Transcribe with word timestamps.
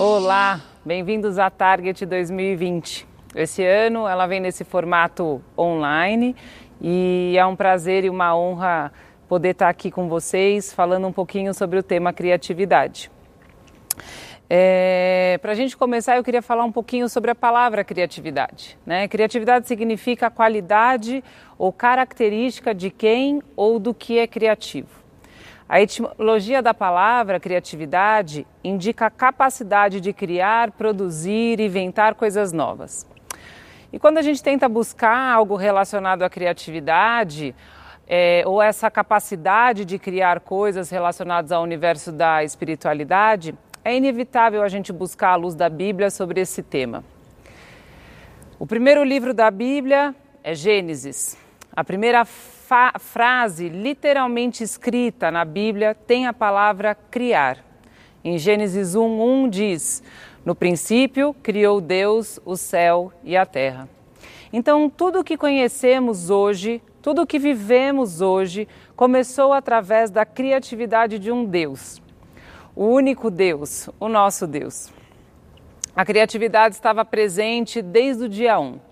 Olá, 0.00 0.60
bem-vindos 0.84 1.40
à 1.40 1.50
Target 1.50 2.06
2020. 2.06 3.04
Esse 3.34 3.64
ano 3.64 4.06
ela 4.06 4.28
vem 4.28 4.38
nesse 4.38 4.62
formato 4.62 5.42
online 5.58 6.36
e 6.80 7.34
é 7.36 7.44
um 7.44 7.56
prazer 7.56 8.04
e 8.04 8.08
uma 8.08 8.32
honra 8.36 8.92
poder 9.28 9.48
estar 9.48 9.68
aqui 9.68 9.90
com 9.90 10.08
vocês 10.08 10.72
falando 10.72 11.08
um 11.08 11.12
pouquinho 11.12 11.52
sobre 11.52 11.80
o 11.80 11.82
tema 11.82 12.12
criatividade. 12.12 13.10
É, 14.48 15.36
Para 15.42 15.50
a 15.50 15.54
gente 15.56 15.76
começar, 15.76 16.16
eu 16.16 16.22
queria 16.22 16.42
falar 16.42 16.62
um 16.62 16.70
pouquinho 16.70 17.08
sobre 17.08 17.32
a 17.32 17.34
palavra 17.34 17.82
criatividade. 17.82 18.78
Né? 18.86 19.08
Criatividade 19.08 19.66
significa 19.66 20.30
qualidade 20.30 21.24
ou 21.58 21.72
característica 21.72 22.72
de 22.72 22.88
quem 22.88 23.42
ou 23.56 23.80
do 23.80 23.92
que 23.92 24.16
é 24.16 24.28
criativo. 24.28 24.97
A 25.68 25.82
etimologia 25.82 26.62
da 26.62 26.72
palavra 26.72 27.38
criatividade 27.38 28.46
indica 28.64 29.06
a 29.06 29.10
capacidade 29.10 30.00
de 30.00 30.14
criar, 30.14 30.70
produzir, 30.70 31.60
inventar 31.60 32.14
coisas 32.14 32.54
novas. 32.54 33.06
E 33.92 33.98
quando 33.98 34.16
a 34.16 34.22
gente 34.22 34.42
tenta 34.42 34.66
buscar 34.66 35.34
algo 35.34 35.56
relacionado 35.56 36.22
à 36.22 36.30
criatividade, 36.30 37.54
é, 38.06 38.42
ou 38.46 38.62
essa 38.62 38.90
capacidade 38.90 39.84
de 39.84 39.98
criar 39.98 40.40
coisas 40.40 40.88
relacionadas 40.88 41.52
ao 41.52 41.62
universo 41.62 42.10
da 42.12 42.42
espiritualidade, 42.42 43.54
é 43.84 43.94
inevitável 43.94 44.62
a 44.62 44.68
gente 44.68 44.90
buscar 44.90 45.32
a 45.32 45.36
luz 45.36 45.54
da 45.54 45.68
Bíblia 45.68 46.10
sobre 46.10 46.40
esse 46.40 46.62
tema. 46.62 47.04
O 48.58 48.66
primeiro 48.66 49.04
livro 49.04 49.34
da 49.34 49.50
Bíblia 49.50 50.14
é 50.42 50.54
Gênesis. 50.54 51.47
A 51.78 51.84
primeira 51.84 52.24
frase 52.24 53.68
literalmente 53.68 54.64
escrita 54.64 55.30
na 55.30 55.44
Bíblia 55.44 55.94
tem 55.94 56.26
a 56.26 56.32
palavra 56.32 56.92
criar. 56.92 57.64
Em 58.24 58.36
Gênesis 58.36 58.96
1:1 58.96 59.48
diz: 59.48 60.02
No 60.44 60.56
princípio 60.56 61.32
criou 61.40 61.80
Deus 61.80 62.40
o 62.44 62.56
céu 62.56 63.12
e 63.22 63.36
a 63.36 63.46
terra. 63.46 63.88
Então, 64.52 64.90
tudo 64.90 65.20
o 65.20 65.24
que 65.24 65.36
conhecemos 65.36 66.30
hoje, 66.30 66.82
tudo 67.00 67.22
o 67.22 67.26
que 67.28 67.38
vivemos 67.38 68.20
hoje, 68.20 68.66
começou 68.96 69.52
através 69.52 70.10
da 70.10 70.26
criatividade 70.26 71.16
de 71.16 71.30
um 71.30 71.44
Deus 71.44 72.02
o 72.74 72.86
único 72.86 73.30
Deus, 73.30 73.88
o 74.00 74.08
nosso 74.08 74.48
Deus. 74.48 74.92
A 75.94 76.04
criatividade 76.04 76.74
estava 76.74 77.04
presente 77.04 77.80
desde 77.80 78.24
o 78.24 78.28
dia 78.28 78.58
1. 78.58 78.87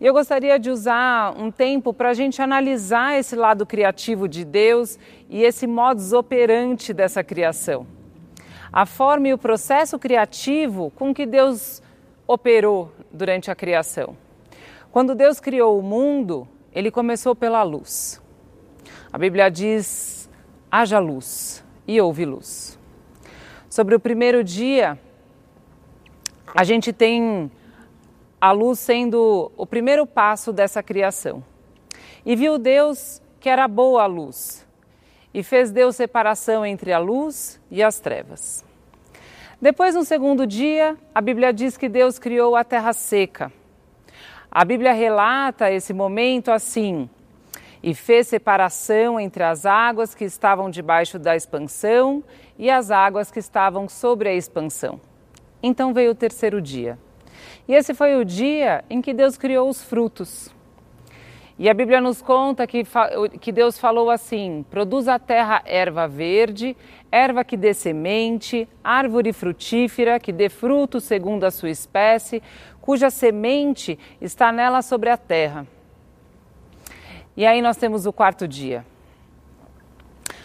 E 0.00 0.06
eu 0.06 0.12
gostaria 0.12 0.58
de 0.58 0.70
usar 0.70 1.34
um 1.38 1.50
tempo 1.50 1.94
para 1.94 2.10
a 2.10 2.14
gente 2.14 2.42
analisar 2.42 3.18
esse 3.18 3.36
lado 3.36 3.64
criativo 3.64 4.28
de 4.28 4.44
Deus 4.44 4.98
e 5.28 5.42
esse 5.42 5.66
modus 5.66 6.12
operandi 6.12 6.92
dessa 6.92 7.22
criação. 7.22 7.86
A 8.72 8.84
forma 8.84 9.28
e 9.28 9.34
o 9.34 9.38
processo 9.38 9.98
criativo 9.98 10.90
com 10.96 11.14
que 11.14 11.24
Deus 11.24 11.80
operou 12.26 12.92
durante 13.12 13.50
a 13.50 13.54
criação. 13.54 14.16
Quando 14.90 15.14
Deus 15.14 15.38
criou 15.38 15.78
o 15.78 15.82
mundo, 15.82 16.48
ele 16.72 16.90
começou 16.90 17.34
pela 17.34 17.62
luz. 17.62 18.20
A 19.12 19.18
Bíblia 19.18 19.48
diz: 19.48 20.28
haja 20.70 20.98
luz, 20.98 21.64
e 21.86 22.00
houve 22.00 22.24
luz. 22.24 22.78
Sobre 23.70 23.94
o 23.94 24.00
primeiro 24.00 24.42
dia, 24.42 24.98
a 26.54 26.64
gente 26.64 26.92
tem 26.92 27.50
a 28.44 28.52
luz 28.52 28.78
sendo 28.78 29.50
o 29.56 29.64
primeiro 29.64 30.06
passo 30.06 30.52
dessa 30.52 30.82
criação. 30.82 31.42
E 32.26 32.36
viu 32.36 32.58
Deus 32.58 33.22
que 33.40 33.48
era 33.48 33.66
boa 33.66 34.02
a 34.02 34.06
luz, 34.06 34.66
e 35.32 35.42
fez 35.42 35.70
Deus 35.70 35.96
separação 35.96 36.64
entre 36.64 36.92
a 36.92 36.98
luz 36.98 37.58
e 37.70 37.82
as 37.82 38.00
trevas. 38.00 38.62
Depois, 39.58 39.94
no 39.94 40.04
segundo 40.04 40.46
dia, 40.46 40.94
a 41.14 41.22
Bíblia 41.22 41.54
diz 41.54 41.78
que 41.78 41.88
Deus 41.88 42.18
criou 42.18 42.54
a 42.54 42.62
terra 42.62 42.92
seca. 42.92 43.50
A 44.50 44.62
Bíblia 44.62 44.92
relata 44.92 45.70
esse 45.70 45.94
momento 45.94 46.52
assim: 46.52 47.08
e 47.82 47.94
fez 47.94 48.28
separação 48.28 49.18
entre 49.18 49.42
as 49.42 49.64
águas 49.64 50.14
que 50.14 50.24
estavam 50.26 50.68
debaixo 50.68 51.18
da 51.18 51.34
expansão 51.34 52.22
e 52.58 52.70
as 52.70 52.90
águas 52.90 53.30
que 53.30 53.38
estavam 53.38 53.88
sobre 53.88 54.28
a 54.28 54.34
expansão. 54.34 55.00
Então 55.62 55.94
veio 55.94 56.10
o 56.10 56.14
terceiro 56.14 56.60
dia. 56.60 56.98
E 57.66 57.74
esse 57.74 57.94
foi 57.94 58.16
o 58.16 58.24
dia 58.24 58.84
em 58.90 59.00
que 59.00 59.14
Deus 59.14 59.38
criou 59.38 59.68
os 59.68 59.82
frutos. 59.82 60.54
E 61.56 61.68
a 61.68 61.74
Bíblia 61.74 62.00
nos 62.00 62.20
conta 62.20 62.66
que, 62.66 62.82
que 63.40 63.52
Deus 63.52 63.78
falou 63.78 64.10
assim: 64.10 64.64
produz 64.68 65.06
a 65.06 65.18
terra 65.18 65.62
erva 65.64 66.08
verde, 66.08 66.76
erva 67.12 67.44
que 67.44 67.56
dê 67.56 67.72
semente, 67.72 68.68
árvore 68.82 69.32
frutífera 69.32 70.18
que 70.18 70.32
dê 70.32 70.48
fruto 70.48 71.00
segundo 71.00 71.44
a 71.44 71.50
sua 71.52 71.70
espécie, 71.70 72.42
cuja 72.80 73.08
semente 73.08 73.98
está 74.20 74.50
nela 74.50 74.82
sobre 74.82 75.10
a 75.10 75.16
terra. 75.16 75.64
E 77.36 77.46
aí 77.46 77.62
nós 77.62 77.76
temos 77.76 78.04
o 78.04 78.12
quarto 78.12 78.48
dia. 78.48 78.84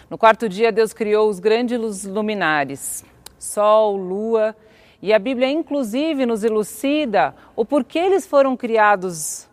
No 0.08 0.16
quarto 0.18 0.48
dia, 0.48 0.72
Deus 0.72 0.92
criou 0.92 1.28
os 1.28 1.38
grandes 1.38 2.04
luminares, 2.04 3.04
Sol, 3.38 3.96
Lua, 3.96 4.56
e 5.02 5.12
a 5.14 5.18
Bíblia, 5.18 5.48
inclusive, 5.48 6.26
nos 6.26 6.44
elucida 6.44 7.34
o 7.56 7.64
porquê 7.64 7.98
eles 7.98 8.26
foram 8.26 8.56
criados 8.56 9.48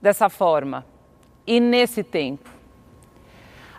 dessa 0.00 0.28
forma 0.28 0.86
e 1.46 1.58
nesse 1.58 2.04
tempo. 2.04 2.48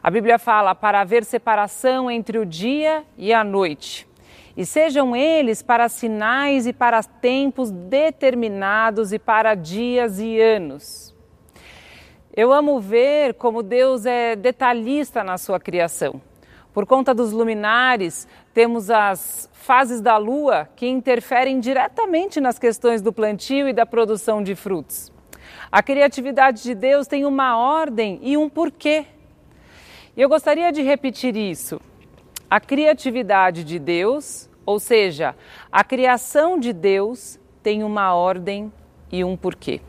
A 0.03 0.11
Bíblia 0.11 0.37
fala 0.37 0.75
para 0.75 1.01
haver 1.01 1.23
separação 1.23 2.11
entre 2.11 2.37
o 2.37 2.45
dia 2.45 3.03
e 3.17 3.33
a 3.33 3.43
noite, 3.43 4.07
e 4.55 4.65
sejam 4.65 5.15
eles 5.15 5.61
para 5.61 5.89
sinais 5.89 6.67
e 6.67 6.73
para 6.73 7.01
tempos 7.01 7.71
determinados 7.71 9.13
e 9.13 9.17
para 9.17 9.55
dias 9.55 10.19
e 10.19 10.39
anos. 10.39 11.15
Eu 12.35 12.51
amo 12.51 12.79
ver 12.81 13.35
como 13.35 13.63
Deus 13.63 14.05
é 14.05 14.35
detalhista 14.35 15.23
na 15.23 15.37
sua 15.37 15.59
criação. 15.59 16.21
Por 16.73 16.85
conta 16.85 17.13
dos 17.13 17.31
luminares, 17.31 18.27
temos 18.53 18.91
as 18.91 19.49
fases 19.65 19.99
da 19.99 20.15
lua 20.15 20.69
que 20.75 20.87
interferem 20.87 21.59
diretamente 21.59 22.39
nas 22.39 22.59
questões 22.59 23.01
do 23.01 23.11
plantio 23.11 23.67
e 23.67 23.73
da 23.73 23.83
produção 23.83 24.43
de 24.43 24.53
frutos. 24.53 25.11
A 25.71 25.81
criatividade 25.81 26.61
de 26.61 26.75
Deus 26.75 27.07
tem 27.07 27.25
uma 27.25 27.57
ordem 27.57 28.19
e 28.21 28.37
um 28.37 28.47
porquê. 28.47 29.07
E 30.15 30.21
eu 30.21 30.29
gostaria 30.29 30.71
de 30.71 30.83
repetir 30.83 31.35
isso. 31.35 31.81
A 32.47 32.59
criatividade 32.59 33.63
de 33.63 33.79
Deus, 33.79 34.47
ou 34.65 34.79
seja, 34.79 35.35
a 35.71 35.83
criação 35.83 36.59
de 36.59 36.71
Deus, 36.71 37.39
tem 37.63 37.83
uma 37.83 38.13
ordem 38.13 38.71
e 39.11 39.23
um 39.23 39.35
porquê. 39.35 39.81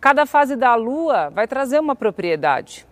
Cada 0.00 0.26
fase 0.26 0.56
da 0.56 0.74
lua 0.74 1.30
vai 1.30 1.46
trazer 1.46 1.78
uma 1.78 1.94
propriedade. 1.94 2.89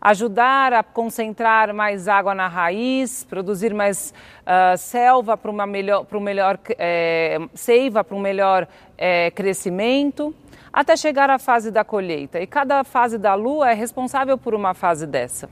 Ajudar 0.00 0.72
a 0.72 0.82
concentrar 0.82 1.72
mais 1.74 2.08
água 2.08 2.34
na 2.34 2.48
raiz, 2.48 3.24
produzir 3.24 3.74
mais 3.74 4.12
uh, 4.42 4.76
selva 4.76 5.36
para 5.36 5.50
uma 5.50 5.66
melhor, 5.66 6.04
para 6.04 6.18
um 6.18 6.20
melhor 6.20 6.58
é, 6.78 7.38
seiva 7.54 8.04
para 8.04 8.16
um 8.16 8.20
melhor 8.20 8.68
é, 8.96 9.30
crescimento, 9.30 10.34
até 10.72 10.96
chegar 10.96 11.30
à 11.30 11.38
fase 11.38 11.70
da 11.70 11.84
colheita. 11.84 12.40
E 12.40 12.46
cada 12.46 12.84
fase 12.84 13.18
da 13.18 13.34
lua 13.34 13.70
é 13.70 13.74
responsável 13.74 14.36
por 14.36 14.54
uma 14.54 14.74
fase 14.74 15.06
dessa. 15.06 15.48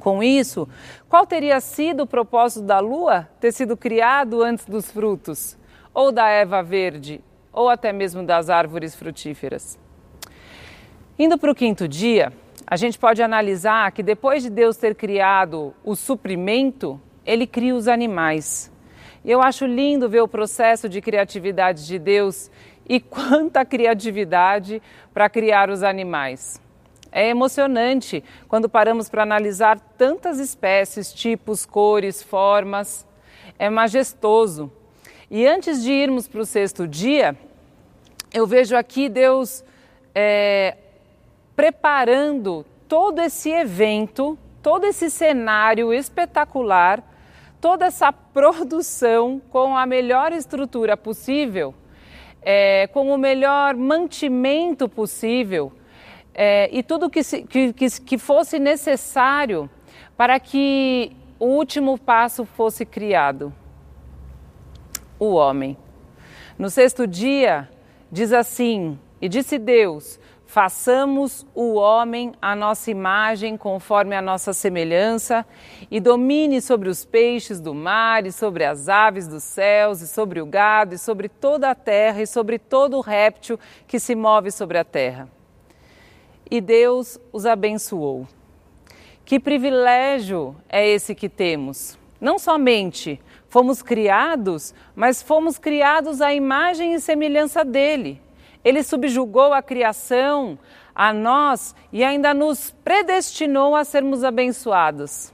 Com 0.00 0.22
isso, 0.22 0.68
qual 1.08 1.26
teria 1.26 1.60
sido 1.60 2.04
o 2.04 2.06
propósito 2.06 2.64
da 2.64 2.78
lua 2.78 3.28
ter 3.40 3.52
sido 3.52 3.76
criado 3.76 4.42
antes 4.42 4.64
dos 4.64 4.90
frutos, 4.90 5.58
ou 5.92 6.12
da 6.12 6.28
erva 6.28 6.62
verde, 6.62 7.20
ou 7.52 7.68
até 7.68 7.92
mesmo 7.92 8.22
das 8.22 8.48
árvores 8.48 8.94
frutíferas? 8.94 9.78
Indo 11.18 11.36
para 11.36 11.50
o 11.50 11.54
quinto 11.54 11.88
dia, 11.88 12.32
a 12.70 12.76
gente 12.76 12.98
pode 12.98 13.22
analisar 13.22 13.90
que 13.92 14.02
depois 14.02 14.42
de 14.42 14.50
Deus 14.50 14.76
ter 14.76 14.94
criado 14.94 15.74
o 15.82 15.96
suprimento, 15.96 17.00
ele 17.24 17.46
cria 17.46 17.74
os 17.74 17.88
animais. 17.88 18.70
Eu 19.24 19.40
acho 19.40 19.64
lindo 19.64 20.06
ver 20.06 20.20
o 20.20 20.28
processo 20.28 20.86
de 20.86 21.00
criatividade 21.00 21.86
de 21.86 21.98
Deus 21.98 22.50
e 22.86 23.00
quanta 23.00 23.64
criatividade 23.64 24.82
para 25.14 25.30
criar 25.30 25.70
os 25.70 25.82
animais. 25.82 26.60
É 27.10 27.30
emocionante 27.30 28.22
quando 28.48 28.68
paramos 28.68 29.08
para 29.08 29.22
analisar 29.22 29.80
tantas 29.96 30.38
espécies, 30.38 31.10
tipos, 31.10 31.64
cores, 31.64 32.22
formas. 32.22 33.06
É 33.58 33.70
majestoso. 33.70 34.70
E 35.30 35.46
antes 35.46 35.82
de 35.82 35.90
irmos 35.90 36.28
para 36.28 36.42
o 36.42 36.44
sexto 36.44 36.86
dia, 36.86 37.34
eu 38.30 38.46
vejo 38.46 38.76
aqui 38.76 39.08
Deus 39.08 39.64
é, 40.14 40.76
preparando 41.58 42.64
todo 42.86 43.20
esse 43.20 43.50
evento, 43.50 44.38
todo 44.62 44.84
esse 44.84 45.10
cenário 45.10 45.92
espetacular, 45.92 47.02
toda 47.60 47.86
essa 47.86 48.12
produção 48.12 49.42
com 49.50 49.76
a 49.76 49.84
melhor 49.84 50.32
estrutura 50.32 50.96
possível, 50.96 51.74
é, 52.40 52.86
com 52.86 53.10
o 53.10 53.18
melhor 53.18 53.74
mantimento 53.74 54.88
possível 54.88 55.72
é, 56.32 56.70
e 56.72 56.80
tudo 56.80 57.10
que, 57.10 57.24
se, 57.24 57.42
que, 57.42 57.72
que, 57.72 57.90
que 58.02 58.18
fosse 58.18 58.60
necessário 58.60 59.68
para 60.16 60.38
que 60.38 61.10
o 61.40 61.46
último 61.46 61.98
passo 61.98 62.44
fosse 62.44 62.86
criado. 62.86 63.52
o 65.18 65.32
homem. 65.32 65.76
No 66.56 66.70
sexto 66.70 67.04
dia, 67.04 67.68
diz 68.12 68.32
assim: 68.32 68.96
E 69.20 69.28
disse 69.28 69.58
Deus: 69.58 70.20
Façamos 70.48 71.46
o 71.54 71.74
homem 71.74 72.32
à 72.40 72.56
nossa 72.56 72.90
imagem, 72.90 73.54
conforme 73.54 74.16
a 74.16 74.22
nossa 74.22 74.54
semelhança, 74.54 75.44
e 75.90 76.00
domine 76.00 76.62
sobre 76.62 76.88
os 76.88 77.04
peixes 77.04 77.60
do 77.60 77.74
mar, 77.74 78.24
e 78.24 78.32
sobre 78.32 78.64
as 78.64 78.88
aves 78.88 79.28
dos 79.28 79.44
céus, 79.44 80.00
e 80.00 80.08
sobre 80.08 80.40
o 80.40 80.46
gado, 80.46 80.94
e 80.94 80.98
sobre 80.98 81.28
toda 81.28 81.68
a 81.68 81.74
terra, 81.74 82.22
e 82.22 82.26
sobre 82.26 82.58
todo 82.58 82.96
o 82.96 83.02
réptil 83.02 83.60
que 83.86 84.00
se 84.00 84.14
move 84.14 84.50
sobre 84.50 84.78
a 84.78 84.84
terra. 84.84 85.28
E 86.50 86.62
Deus 86.62 87.20
os 87.30 87.44
abençoou. 87.44 88.26
Que 89.26 89.38
privilégio 89.38 90.56
é 90.66 90.88
esse 90.88 91.14
que 91.14 91.28
temos! 91.28 91.98
Não 92.18 92.38
somente 92.38 93.20
fomos 93.50 93.82
criados, 93.82 94.74
mas 94.96 95.22
fomos 95.22 95.58
criados 95.58 96.22
à 96.22 96.32
imagem 96.32 96.94
e 96.94 97.00
semelhança 97.00 97.62
dele. 97.62 98.18
Ele 98.64 98.82
subjugou 98.82 99.52
a 99.52 99.62
criação 99.62 100.58
a 100.94 101.12
nós 101.12 101.74
e 101.92 102.02
ainda 102.02 102.34
nos 102.34 102.74
predestinou 102.84 103.76
a 103.76 103.84
sermos 103.84 104.24
abençoados. 104.24 105.32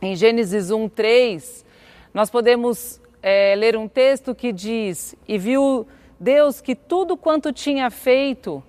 Em 0.00 0.14
Gênesis 0.14 0.70
1, 0.70 0.88
3, 0.88 1.64
nós 2.12 2.30
podemos 2.30 3.00
é, 3.22 3.54
ler 3.56 3.76
um 3.76 3.88
texto 3.88 4.34
que 4.34 4.52
diz: 4.52 5.16
E 5.26 5.38
viu 5.38 5.86
Deus 6.20 6.60
que 6.60 6.74
tudo 6.74 7.16
quanto 7.16 7.52
tinha 7.52 7.90
feito, 7.90 8.62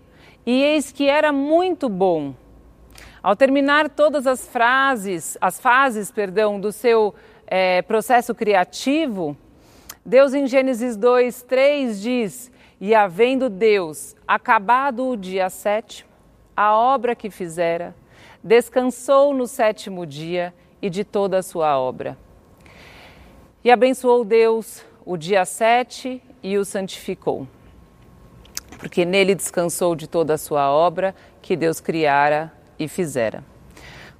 e 0.45 0.63
eis 0.63 0.91
que 0.91 1.07
era 1.07 1.31
muito 1.31 1.87
bom. 1.87 2.33
Ao 3.21 3.35
terminar 3.35 3.89
todas 3.89 4.25
as 4.25 4.47
frases, 4.47 5.37
as 5.41 5.59
fases, 5.59 6.11
perdão, 6.11 6.59
do 6.59 6.71
seu 6.71 7.13
é, 7.45 7.81
processo 7.81 8.33
criativo, 8.33 9.35
Deus 10.05 10.33
em 10.33 10.47
Gênesis 10.47 10.95
2, 10.95 11.41
3 11.43 12.01
diz: 12.01 12.51
e 12.85 12.93
havendo 12.93 13.49
Deus 13.49 14.15
acabado 14.27 15.09
o 15.09 15.17
dia 15.17 15.49
sétimo, 15.49 16.07
a 16.55 16.77
obra 16.77 17.15
que 17.15 17.31
fizera, 17.31 17.95
descansou 18.43 19.33
no 19.33 19.47
sétimo 19.47 20.05
dia 20.05 20.53
e 20.79 20.87
de 20.87 21.03
toda 21.03 21.39
a 21.39 21.41
sua 21.41 21.79
obra. 21.79 22.15
E 23.63 23.71
abençoou 23.71 24.23
Deus 24.23 24.85
o 25.03 25.17
dia 25.17 25.45
sete 25.45 26.21
e 26.43 26.59
o 26.59 26.63
santificou, 26.63 27.47
porque 28.77 29.03
nele 29.03 29.33
descansou 29.33 29.95
de 29.95 30.07
toda 30.07 30.35
a 30.35 30.37
sua 30.37 30.71
obra 30.71 31.15
que 31.41 31.55
Deus 31.55 31.79
criara 31.79 32.53
e 32.77 32.87
fizera. 32.87 33.43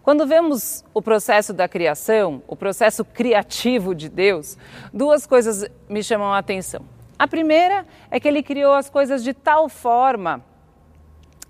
Quando 0.01 0.25
vemos 0.25 0.83
o 0.91 1.03
processo 1.03 1.53
da 1.53 1.67
criação, 1.67 2.41
o 2.47 2.55
processo 2.55 3.05
criativo 3.05 3.93
de 3.93 4.09
Deus, 4.09 4.57
duas 4.91 5.27
coisas 5.27 5.69
me 5.87 6.01
chamam 6.01 6.33
a 6.33 6.39
atenção. 6.39 6.94
A 7.17 7.27
primeira 7.27 7.85
é 8.11 8.19
que 8.19 8.27
ele 8.27 8.43
criou 8.43 8.73
as 8.73 8.89
coisas 8.89 9.23
de 9.23 9.33
tal 9.33 9.69
forma 9.69 10.43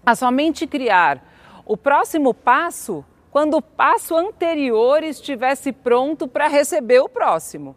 a 0.06 0.14
somente 0.14 0.68
criar 0.68 1.24
o 1.66 1.76
próximo 1.76 2.34
passo 2.34 3.04
quando 3.32 3.58
o 3.58 3.62
passo 3.62 4.16
anterior 4.16 5.04
estivesse 5.04 5.72
pronto 5.72 6.28
para 6.28 6.48
receber 6.48 7.00
o 7.00 7.10
próximo. 7.10 7.76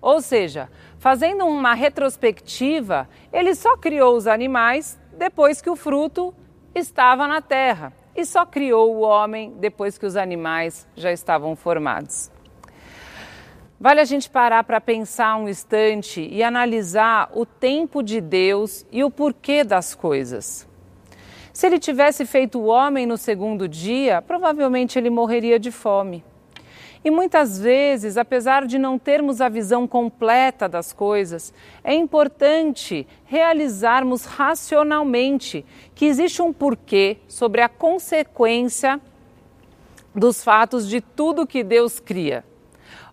Ou 0.00 0.20
seja, 0.20 0.70
fazendo 0.98 1.46
uma 1.46 1.72
retrospectiva, 1.72 3.08
ele 3.32 3.54
só 3.54 3.76
criou 3.76 4.14
os 4.14 4.26
animais 4.26 5.00
depois 5.16 5.62
que 5.62 5.70
o 5.70 5.76
fruto 5.76 6.34
estava 6.74 7.26
na 7.26 7.40
terra 7.40 7.92
e 8.14 8.24
só 8.26 8.44
criou 8.44 8.94
o 8.94 9.00
homem 9.00 9.54
depois 9.58 9.96
que 9.96 10.04
os 10.04 10.16
animais 10.16 10.86
já 10.94 11.10
estavam 11.10 11.56
formados. 11.56 12.30
Vale 13.84 14.00
a 14.00 14.04
gente 14.06 14.30
parar 14.30 14.64
para 14.64 14.80
pensar 14.80 15.36
um 15.36 15.46
instante 15.46 16.26
e 16.32 16.42
analisar 16.42 17.30
o 17.34 17.44
tempo 17.44 18.02
de 18.02 18.18
Deus 18.18 18.86
e 18.90 19.04
o 19.04 19.10
porquê 19.10 19.62
das 19.62 19.94
coisas. 19.94 20.66
Se 21.52 21.66
ele 21.66 21.78
tivesse 21.78 22.24
feito 22.24 22.58
o 22.58 22.64
homem 22.64 23.04
no 23.04 23.18
segundo 23.18 23.68
dia, 23.68 24.22
provavelmente 24.22 24.98
ele 24.98 25.10
morreria 25.10 25.58
de 25.58 25.70
fome. 25.70 26.24
E 27.04 27.10
muitas 27.10 27.58
vezes, 27.58 28.16
apesar 28.16 28.66
de 28.66 28.78
não 28.78 28.98
termos 28.98 29.42
a 29.42 29.50
visão 29.50 29.86
completa 29.86 30.66
das 30.66 30.90
coisas, 30.90 31.52
é 31.84 31.92
importante 31.92 33.06
realizarmos 33.26 34.24
racionalmente 34.24 35.62
que 35.94 36.06
existe 36.06 36.40
um 36.40 36.54
porquê 36.54 37.18
sobre 37.28 37.60
a 37.60 37.68
consequência 37.68 38.98
dos 40.14 40.42
fatos 40.42 40.88
de 40.88 41.02
tudo 41.02 41.46
que 41.46 41.62
Deus 41.62 42.00
cria 42.00 42.42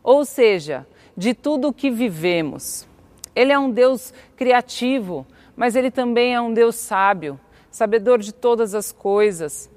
ou 0.04 0.26
seja, 0.26 0.86
de 1.16 1.34
tudo 1.34 1.70
o 1.70 1.74
que 1.74 1.90
vivemos. 1.90 2.88
Ele 3.36 3.52
é 3.52 3.60
um 3.60 3.70
Deus 3.70 4.14
criativo, 4.36 5.26
mas 5.56 5.76
ele 5.76 5.92
também 5.92 6.34
é 6.34 6.42
um 6.42 6.54
Deus 6.54 6.76
sábio, 6.76 7.40
sabedor 7.70 8.20
de 8.20 8.34
todas 8.34 8.74
as 8.76 8.92
coisas. 8.92 9.70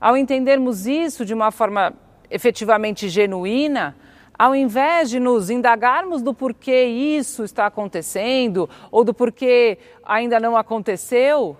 Ao 0.00 0.16
entendermos 0.16 0.86
isso 0.86 1.24
de 1.24 1.34
uma 1.34 1.50
forma 1.50 1.94
efetivamente 2.30 3.08
genuína, 3.08 3.96
ao 4.38 4.54
invés 4.54 5.10
de 5.10 5.20
nos 5.20 5.50
indagarmos 5.50 6.22
do 6.22 6.32
porquê 6.32 6.84
isso 6.84 7.44
está 7.44 7.66
acontecendo 7.66 8.70
ou 8.90 9.04
do 9.04 9.12
porquê 9.12 9.76
ainda 10.02 10.40
não 10.40 10.56
aconteceu, 10.56 11.58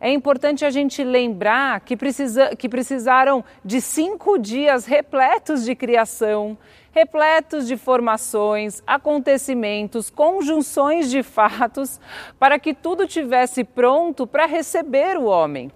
é 0.00 0.10
importante 0.10 0.64
a 0.64 0.70
gente 0.70 1.02
lembrar 1.02 1.80
que, 1.80 1.96
precisa, 1.96 2.54
que 2.54 2.68
precisaram 2.68 3.44
de 3.64 3.80
cinco 3.80 4.38
dias 4.38 4.86
repletos 4.86 5.64
de 5.64 5.74
criação, 5.74 6.56
repletos 6.96 7.66
de 7.66 7.76
formações, 7.76 8.82
acontecimentos, 8.86 10.08
conjunções 10.08 11.10
de 11.10 11.22
fatos, 11.22 12.00
para 12.38 12.58
que 12.58 12.72
tudo 12.72 13.06
tivesse 13.06 13.62
pronto 13.64 14.26
para 14.26 14.46
receber 14.46 15.18
o 15.18 15.26
homem. 15.26 15.70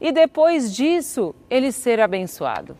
E 0.00 0.12
depois 0.12 0.72
disso, 0.72 1.34
ele 1.50 1.72
ser 1.72 2.00
abençoado. 2.00 2.78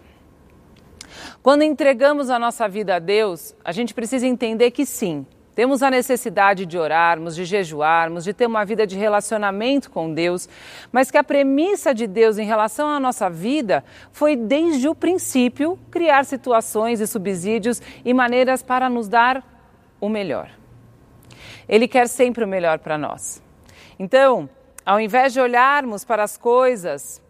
Quando 1.43 1.65
entregamos 1.65 2.31
a 2.31 2.39
nossa 2.39 2.69
vida 2.69 2.95
a 2.95 2.99
Deus, 3.01 3.57
a 3.65 3.73
gente 3.73 3.93
precisa 3.93 4.25
entender 4.25 4.71
que 4.71 4.87
sim, 4.87 5.27
temos 5.59 5.83
a 5.83 5.91
necessidade 5.91 6.65
de 6.65 6.79
orarmos, 6.79 7.35
de 7.35 7.45
jejuarmos, 7.45 8.23
de 8.23 8.33
ter 8.33 8.47
uma 8.47 8.65
vida 8.65 8.87
de 8.87 8.97
relacionamento 8.97 9.91
com 9.91 10.15
Deus, 10.15 10.49
mas 10.93 11.11
que 11.11 11.19
a 11.19 11.25
premissa 11.25 11.93
de 11.93 12.07
Deus 12.07 12.39
em 12.39 12.47
relação 12.47 12.89
à 12.89 13.01
nossa 13.01 13.29
vida 13.29 13.85
foi 14.13 14.37
desde 14.37 14.89
o 14.89 14.95
princípio 14.95 15.77
criar 15.91 16.25
situações 16.25 17.01
e 17.01 17.09
subsídios 17.09 17.83
e 18.05 18.15
maneiras 18.15 18.63
para 18.63 18.89
nos 18.89 19.09
dar 19.09 19.45
o 20.00 20.09
melhor. 20.09 20.49
Ele 21.69 21.88
quer 21.88 22.07
sempre 22.07 22.45
o 22.45 22.47
melhor 22.47 22.79
para 22.79 22.97
nós. 22.97 23.43
Então, 23.99 24.49
ao 24.87 25.00
invés 25.00 25.33
de 25.33 25.41
olharmos 25.41 26.05
para 26.05 26.23
as 26.23 26.37
coisas 26.37 27.21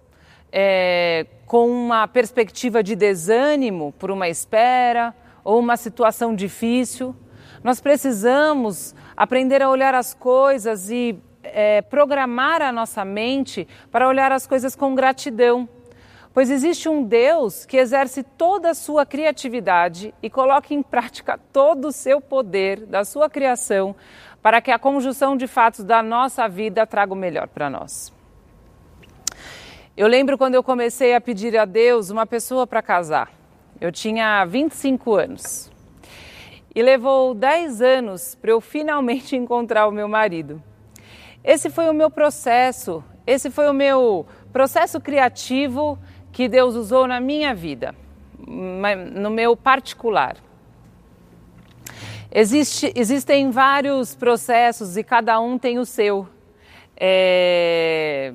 é, 0.52 1.24
com 1.46 1.66
uma 1.66 2.06
perspectiva 2.06 2.82
de 2.82 2.94
desânimo 2.94 3.94
por 3.98 4.10
uma 4.10 4.28
espera 4.28 5.14
ou 5.42 5.58
uma 5.58 5.78
situação 5.78 6.34
difícil, 6.34 7.16
nós 7.62 7.80
precisamos 7.80 8.94
aprender 9.16 9.62
a 9.62 9.70
olhar 9.70 9.94
as 9.94 10.14
coisas 10.14 10.90
e 10.90 11.18
é, 11.42 11.82
programar 11.82 12.62
a 12.62 12.72
nossa 12.72 13.04
mente 13.04 13.66
para 13.90 14.06
olhar 14.06 14.32
as 14.32 14.46
coisas 14.46 14.76
com 14.76 14.94
gratidão. 14.94 15.68
Pois 16.32 16.50
existe 16.50 16.88
um 16.88 17.02
Deus 17.02 17.64
que 17.64 17.76
exerce 17.76 18.22
toda 18.22 18.70
a 18.70 18.74
sua 18.74 19.04
criatividade 19.04 20.14
e 20.22 20.30
coloca 20.30 20.72
em 20.72 20.82
prática 20.82 21.38
todo 21.52 21.88
o 21.88 21.92
seu 21.92 22.20
poder 22.20 22.86
da 22.86 23.04
sua 23.04 23.28
criação 23.28 23.96
para 24.40 24.60
que 24.60 24.70
a 24.70 24.78
conjunção 24.78 25.36
de 25.36 25.46
fatos 25.46 25.84
da 25.84 26.02
nossa 26.02 26.46
vida 26.48 26.86
traga 26.86 27.12
o 27.12 27.16
melhor 27.16 27.48
para 27.48 27.68
nós. 27.68 28.12
Eu 29.96 30.06
lembro 30.06 30.38
quando 30.38 30.54
eu 30.54 30.62
comecei 30.62 31.12
a 31.12 31.20
pedir 31.20 31.58
a 31.58 31.64
Deus 31.64 32.08
uma 32.08 32.24
pessoa 32.24 32.68
para 32.68 32.80
casar. 32.80 33.32
Eu 33.80 33.90
tinha 33.90 34.44
25 34.44 35.16
anos 35.16 35.72
e 36.78 36.82
levou 36.82 37.34
10 37.34 37.82
anos 37.82 38.36
para 38.36 38.52
eu 38.52 38.60
finalmente 38.60 39.34
encontrar 39.36 39.88
o 39.88 39.90
meu 39.90 40.06
marido. 40.06 40.62
Esse 41.42 41.70
foi 41.70 41.88
o 41.90 41.92
meu 41.92 42.08
processo, 42.08 43.02
esse 43.26 43.50
foi 43.50 43.68
o 43.68 43.74
meu 43.74 44.24
processo 44.52 45.00
criativo 45.00 45.98
que 46.30 46.48
Deus 46.48 46.76
usou 46.76 47.08
na 47.08 47.18
minha 47.18 47.52
vida, 47.52 47.96
no 48.46 49.28
meu 49.28 49.56
particular. 49.56 50.36
Existe, 52.30 52.92
existem 52.94 53.50
vários 53.50 54.14
processos 54.14 54.96
e 54.96 55.02
cada 55.02 55.40
um 55.40 55.58
tem 55.58 55.80
o 55.80 55.84
seu. 55.84 56.28
É, 56.96 58.34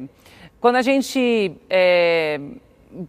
quando 0.60 0.76
a 0.76 0.82
gente 0.82 1.56
é, 1.70 2.42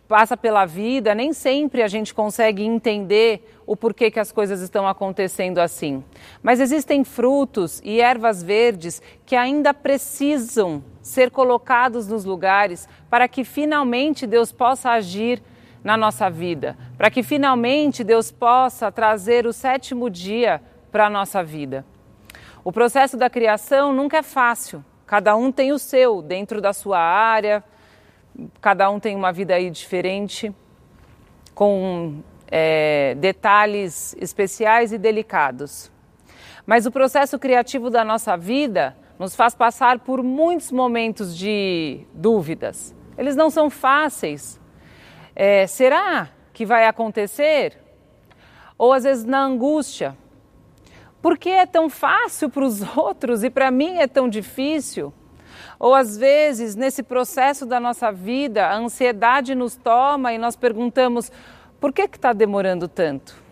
passa 0.08 0.36
pela 0.36 0.64
vida, 0.64 1.14
nem 1.14 1.32
sempre 1.32 1.82
a 1.82 1.88
gente 1.88 2.14
consegue 2.14 2.62
entender 2.62 3.48
o 3.66 3.76
porquê 3.76 4.10
que 4.10 4.20
as 4.20 4.32
coisas 4.32 4.60
estão 4.60 4.86
acontecendo 4.86 5.58
assim. 5.58 6.02
Mas 6.42 6.60
existem 6.60 7.04
frutos 7.04 7.80
e 7.84 8.00
ervas 8.00 8.42
verdes 8.42 9.02
que 9.24 9.36
ainda 9.36 9.72
precisam 9.72 10.82
ser 11.02 11.30
colocados 11.30 12.08
nos 12.08 12.24
lugares 12.24 12.88
para 13.10 13.28
que 13.28 13.44
finalmente 13.44 14.26
Deus 14.26 14.52
possa 14.52 14.90
agir 14.90 15.42
na 15.82 15.96
nossa 15.96 16.30
vida, 16.30 16.76
para 16.96 17.10
que 17.10 17.22
finalmente 17.22 18.02
Deus 18.02 18.30
possa 18.30 18.90
trazer 18.90 19.46
o 19.46 19.52
sétimo 19.52 20.08
dia 20.08 20.62
para 20.90 21.06
a 21.06 21.10
nossa 21.10 21.44
vida. 21.44 21.84
O 22.64 22.72
processo 22.72 23.18
da 23.18 23.28
criação 23.28 23.92
nunca 23.92 24.16
é 24.16 24.22
fácil. 24.22 24.82
Cada 25.06 25.36
um 25.36 25.52
tem 25.52 25.70
o 25.70 25.78
seu 25.78 26.22
dentro 26.22 26.62
da 26.62 26.72
sua 26.72 26.98
área, 26.98 27.62
cada 28.60 28.90
um 28.90 28.98
tem 28.98 29.14
uma 29.14 29.32
vida 29.32 29.54
aí 29.54 29.70
diferente, 29.70 30.54
com 31.54 32.22
é, 32.50 33.14
detalhes 33.16 34.14
especiais 34.20 34.92
e 34.92 34.98
delicados. 34.98 35.90
Mas 36.66 36.86
o 36.86 36.90
processo 36.90 37.38
criativo 37.38 37.90
da 37.90 38.04
nossa 38.04 38.36
vida 38.36 38.96
nos 39.18 39.36
faz 39.36 39.54
passar 39.54 40.00
por 40.00 40.22
muitos 40.22 40.72
momentos 40.72 41.36
de 41.36 42.06
dúvidas. 42.12 42.94
Eles 43.16 43.36
não 43.36 43.50
são 43.50 43.70
fáceis. 43.70 44.60
É, 45.36 45.66
será 45.66 46.30
que 46.52 46.64
vai 46.64 46.86
acontecer? 46.86 47.78
Ou 48.76 48.92
às 48.92 49.04
vezes 49.04 49.24
na 49.24 49.44
angústia. 49.44 50.16
Por 51.22 51.38
que 51.38 51.50
é 51.50 51.66
tão 51.66 51.88
fácil 51.88 52.50
para 52.50 52.64
os 52.64 52.82
outros 52.96 53.44
e 53.44 53.50
para 53.50 53.70
mim 53.70 53.98
é 53.98 54.06
tão 54.06 54.28
difícil? 54.28 55.12
Ou 55.78 55.94
às 55.94 56.16
vezes, 56.16 56.74
nesse 56.74 57.02
processo 57.02 57.66
da 57.66 57.80
nossa 57.80 58.10
vida, 58.12 58.66
a 58.66 58.76
ansiedade 58.76 59.54
nos 59.54 59.76
toma 59.76 60.32
e 60.32 60.38
nós 60.38 60.56
perguntamos: 60.56 61.30
por 61.80 61.92
que 61.92 62.02
está 62.02 62.32
demorando 62.32 62.88
tanto? 62.88 63.42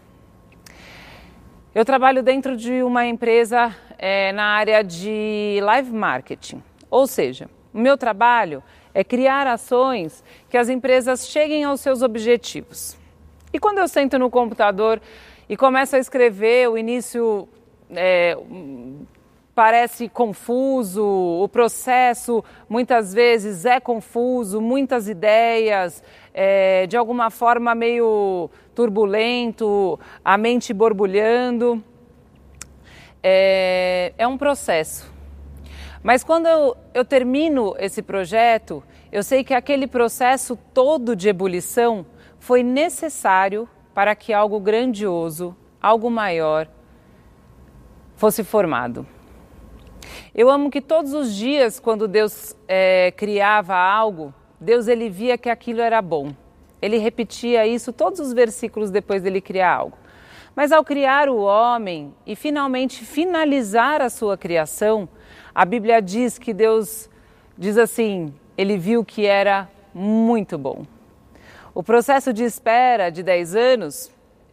Eu 1.75 1.85
trabalho 1.85 2.23
dentro 2.23 2.57
de 2.57 2.83
uma 2.83 3.07
empresa 3.07 3.75
é, 3.99 4.33
na 4.33 4.45
área 4.45 4.83
de 4.83 5.59
live 5.63 5.91
marketing, 5.91 6.63
ou 6.91 7.07
seja, 7.07 7.49
o 7.73 7.79
meu 7.79 7.97
trabalho 7.97 8.63
é 8.93 9.03
criar 9.03 9.47
ações 9.47 10.23
que 10.51 10.59
as 10.59 10.69
empresas 10.69 11.27
cheguem 11.29 11.65
aos 11.65 11.81
seus 11.81 12.03
objetivos. 12.03 12.99
E 13.53 13.59
quando 13.59 13.79
eu 13.79 13.89
sento 13.89 14.19
no 14.19 14.31
computador 14.31 15.01
e 15.49 15.57
começo 15.57 15.97
a 15.97 15.99
escrever, 15.99 16.69
o 16.69 16.77
início 16.77 17.49
é, 17.91 18.37
parece 19.55 20.09
confuso, 20.09 21.05
o 21.05 21.49
processo 21.49 22.43
muitas 22.69 23.13
vezes 23.13 23.65
é 23.65 23.79
confuso, 23.79 24.61
muitas 24.61 25.09
ideias, 25.09 26.03
é, 26.33 26.87
de 26.87 26.97
alguma 26.97 27.31
forma 27.31 27.75
meio 27.75 28.51
turbulento, 28.75 29.99
a 30.25 30.39
mente 30.39 30.73
borbulhando. 30.73 31.83
É, 33.23 34.13
é 34.17 34.27
um 34.27 34.39
processo. 34.39 35.13
Mas 36.03 36.25
quando 36.25 36.47
eu, 36.47 36.77
eu 36.93 37.05
termino 37.05 37.77
esse 37.79 38.03
projeto, 38.03 38.83
eu 39.13 39.23
sei 39.23 39.45
que 39.45 39.55
aquele 39.55 39.87
processo 39.87 40.59
todo 40.75 41.15
de 41.15 41.29
ebulição 41.29 42.05
foi 42.41 42.63
necessário 42.63 43.69
para 43.95 44.17
que 44.17 44.33
algo 44.33 44.59
grandioso, 44.59 45.55
algo 45.81 46.11
maior, 46.11 46.67
fosse 48.17 48.43
formado. 48.43 49.07
Eu 50.35 50.49
amo 50.49 50.71
que 50.71 50.81
todos 50.81 51.13
os 51.13 51.35
dias, 51.35 51.79
quando 51.79 52.09
Deus 52.09 52.57
é, 52.67 53.13
criava 53.17 53.75
algo, 53.77 54.33
Deus 54.61 54.89
ele 54.89 55.09
via 55.09 55.37
que 55.37 55.51
aquilo 55.51 55.81
era 55.81 56.01
bom. 56.01 56.33
Ele 56.81 56.99
repetia 56.99 57.67
isso 57.67 57.93
todos 57.93 58.21
os 58.21 58.33
versículos 58.33 58.91
depois 58.91 59.23
dele 59.23 59.41
criar 59.41 59.75
algo. 59.75 59.97
Mas 60.55 60.73
ao 60.73 60.85
criar 60.85 61.29
o 61.29 61.39
homem 61.39 62.15
e 62.27 62.37
finalmente 62.37 63.05
finalizar 63.05 64.03
a 64.03 64.11
sua 64.11 64.37
criação, 64.37 65.09
a 65.55 65.65
Bíblia 65.65 66.01
diz 66.03 66.39
que 66.39 66.53
Deus 66.53 67.09
diz 67.57 67.79
assim: 67.79 68.35
ele 68.57 68.77
viu 68.77 69.05
que 69.05 69.27
era 69.27 69.69
muito 69.95 70.59
bom. 70.59 70.85
O 71.75 71.83
processo 71.83 72.33
de 72.33 72.45
espera 72.45 73.11
de 73.11 73.23
10 73.23 73.55
anos 73.57 74.13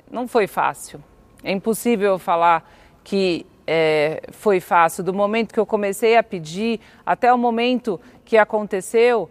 não 0.09 0.27
foi 0.27 0.47
fácil. 0.47 1.03
É 1.43 1.51
impossível 1.51 2.17
falar 2.17 2.69
que 3.03 3.45
é, 3.71 4.23
foi 4.31 4.59
fácil. 4.59 5.03
Do 5.03 5.13
momento 5.13 5.53
que 5.53 5.59
eu 5.59 5.65
comecei 5.65 6.17
a 6.17 6.23
pedir 6.23 6.79
até 7.05 7.31
o 7.31 7.38
momento 7.38 8.01
que 8.25 8.35
aconteceu, 8.35 9.29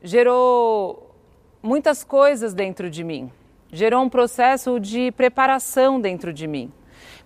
gerou 0.00 1.12
muitas 1.60 2.04
coisas 2.04 2.54
dentro 2.54 2.88
de 2.88 3.02
mim. 3.02 3.32
Gerou 3.72 4.04
um 4.04 4.08
processo 4.08 4.78
de 4.78 5.10
preparação 5.10 6.00
dentro 6.00 6.32
de 6.32 6.46
mim. 6.46 6.72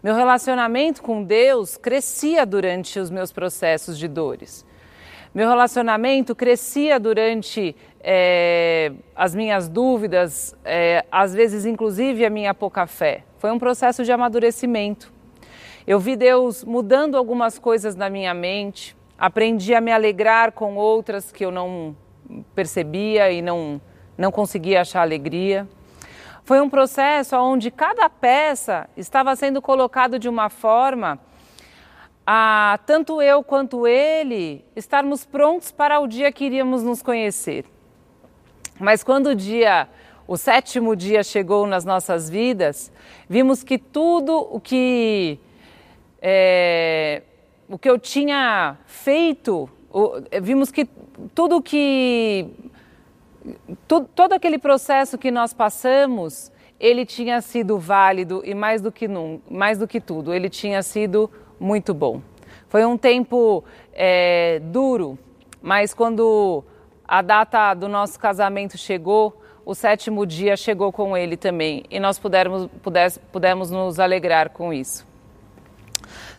Meu 0.03 0.15
relacionamento 0.15 1.03
com 1.03 1.23
Deus 1.23 1.77
crescia 1.77 2.47
durante 2.47 2.99
os 2.99 3.11
meus 3.11 3.31
processos 3.31 3.99
de 3.99 4.09
dores. 4.09 4.65
Meu 5.35 5.47
relacionamento 5.47 6.35
crescia 6.35 6.99
durante 6.99 7.77
é, 8.01 8.91
as 9.15 9.35
minhas 9.35 9.69
dúvidas, 9.69 10.57
é, 10.65 11.05
às 11.13 11.35
vezes, 11.35 11.67
inclusive, 11.67 12.25
a 12.25 12.31
minha 12.31 12.55
pouca 12.55 12.87
fé. 12.87 13.23
Foi 13.39 13.51
um 13.51 13.59
processo 13.59 14.03
de 14.03 14.13
amadurecimento. 14.13 15.14
Eu 15.87 16.01
vi 16.01 16.17
Deus 16.17 16.65
mudando 16.65 17.15
algumas 17.15 17.59
coisas 17.59 17.95
na 17.95 18.09
minha 18.09 18.33
mente, 18.33 18.97
aprendi 19.19 19.75
a 19.75 19.83
me 19.83 19.93
alegrar 19.93 20.53
com 20.53 20.77
outras 20.77 21.31
que 21.31 21.45
eu 21.45 21.51
não 21.51 21.95
percebia 22.55 23.31
e 23.31 23.43
não, 23.43 23.79
não 24.17 24.33
conseguia 24.33 24.81
achar 24.81 25.03
alegria. 25.03 25.69
Foi 26.43 26.59
um 26.63 26.71
processo 26.71 27.37
onde 27.37 27.71
cada 27.71 28.09
peça 28.09 28.89
estava 28.97 29.37
sendo 29.37 29.61
colocado 29.61 30.19
de 30.19 30.27
uma 30.27 30.49
forma 30.49 31.21
a 32.27 32.79
tanto 32.87 33.21
eu 33.21 33.45
quanto 33.45 33.87
ele 33.87 34.65
estarmos 34.75 35.27
prontos 35.27 35.71
para 35.71 36.01
o 36.01 36.07
dia 36.07 36.33
que 36.33 36.47
iríamos 36.47 36.83
nos 36.83 37.03
conhecer. 37.03 37.67
Mas 38.81 39.05
quando 39.05 39.27
o 39.27 39.35
dia, 39.35 39.87
o 40.27 40.39
sétimo 40.39 40.97
dia 40.97 41.23
chegou 41.23 41.67
nas 41.67 41.85
nossas 41.85 42.31
vidas, 42.31 42.91
vimos 43.29 43.63
que 43.63 43.77
tudo 43.77 44.49
o 44.51 44.59
que 44.59 45.39
é, 46.27 47.21
o 47.69 47.77
que 47.77 47.89
eu 47.89 47.99
tinha 47.99 48.79
feito, 48.87 49.69
o, 49.93 50.13
vimos 50.41 50.71
que 50.71 50.89
tudo 51.35 51.61
que 51.61 52.49
tu, 53.87 54.05
todo 54.15 54.33
aquele 54.33 54.57
processo 54.57 55.19
que 55.19 55.31
nós 55.31 55.53
passamos, 55.53 56.51
ele 56.81 57.05
tinha 57.05 57.43
sido 57.43 57.79
válido 57.79 58.41
e 58.43 58.55
mais 58.55 58.81
do 58.81 58.91
que 58.91 59.07
num, 59.07 59.39
mais 59.51 59.79
do 59.79 59.87
que 59.87 60.01
tudo, 60.01 60.33
ele 60.33 60.49
tinha 60.49 60.83
sido 60.83 61.31
muito 61.61 61.93
bom. 61.93 62.23
Foi 62.71 62.87
um 62.87 62.97
tempo 62.97 63.63
é, 63.93 64.63
duro, 64.65 65.19
mas 65.61 65.93
quando 65.93 66.65
a 67.07 67.21
data 67.21 67.75
do 67.75 67.87
nosso 67.87 68.19
casamento 68.19 68.79
chegou, 68.79 69.39
o 69.63 69.75
sétimo 69.75 70.25
dia 70.25 70.57
chegou 70.57 70.91
com 70.91 71.15
ele 71.15 71.37
também 71.37 71.85
e 71.91 72.01
nós 72.01 72.19
pudermos, 72.19 72.67
pudesse, 72.83 73.21
pudemos 73.31 73.71
nos 73.71 74.01
alegrar 74.01 74.49
com 74.49 74.73
isso. 74.73 75.13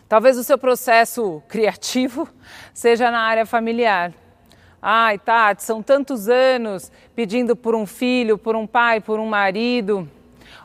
Talvez 0.08 0.36
o 0.36 0.44
seu 0.44 0.56
processo 0.56 1.42
criativo 1.48 2.28
seja 2.72 3.10
na 3.10 3.20
área 3.20 3.44
familiar. 3.44 4.12
Ai, 4.80 5.18
Tati, 5.18 5.64
são 5.64 5.82
tantos 5.82 6.28
anos 6.28 6.92
pedindo 7.14 7.56
por 7.56 7.74
um 7.74 7.86
filho, 7.86 8.38
por 8.38 8.54
um 8.54 8.66
pai, 8.66 9.00
por 9.00 9.18
um 9.18 9.26
marido. 9.26 10.08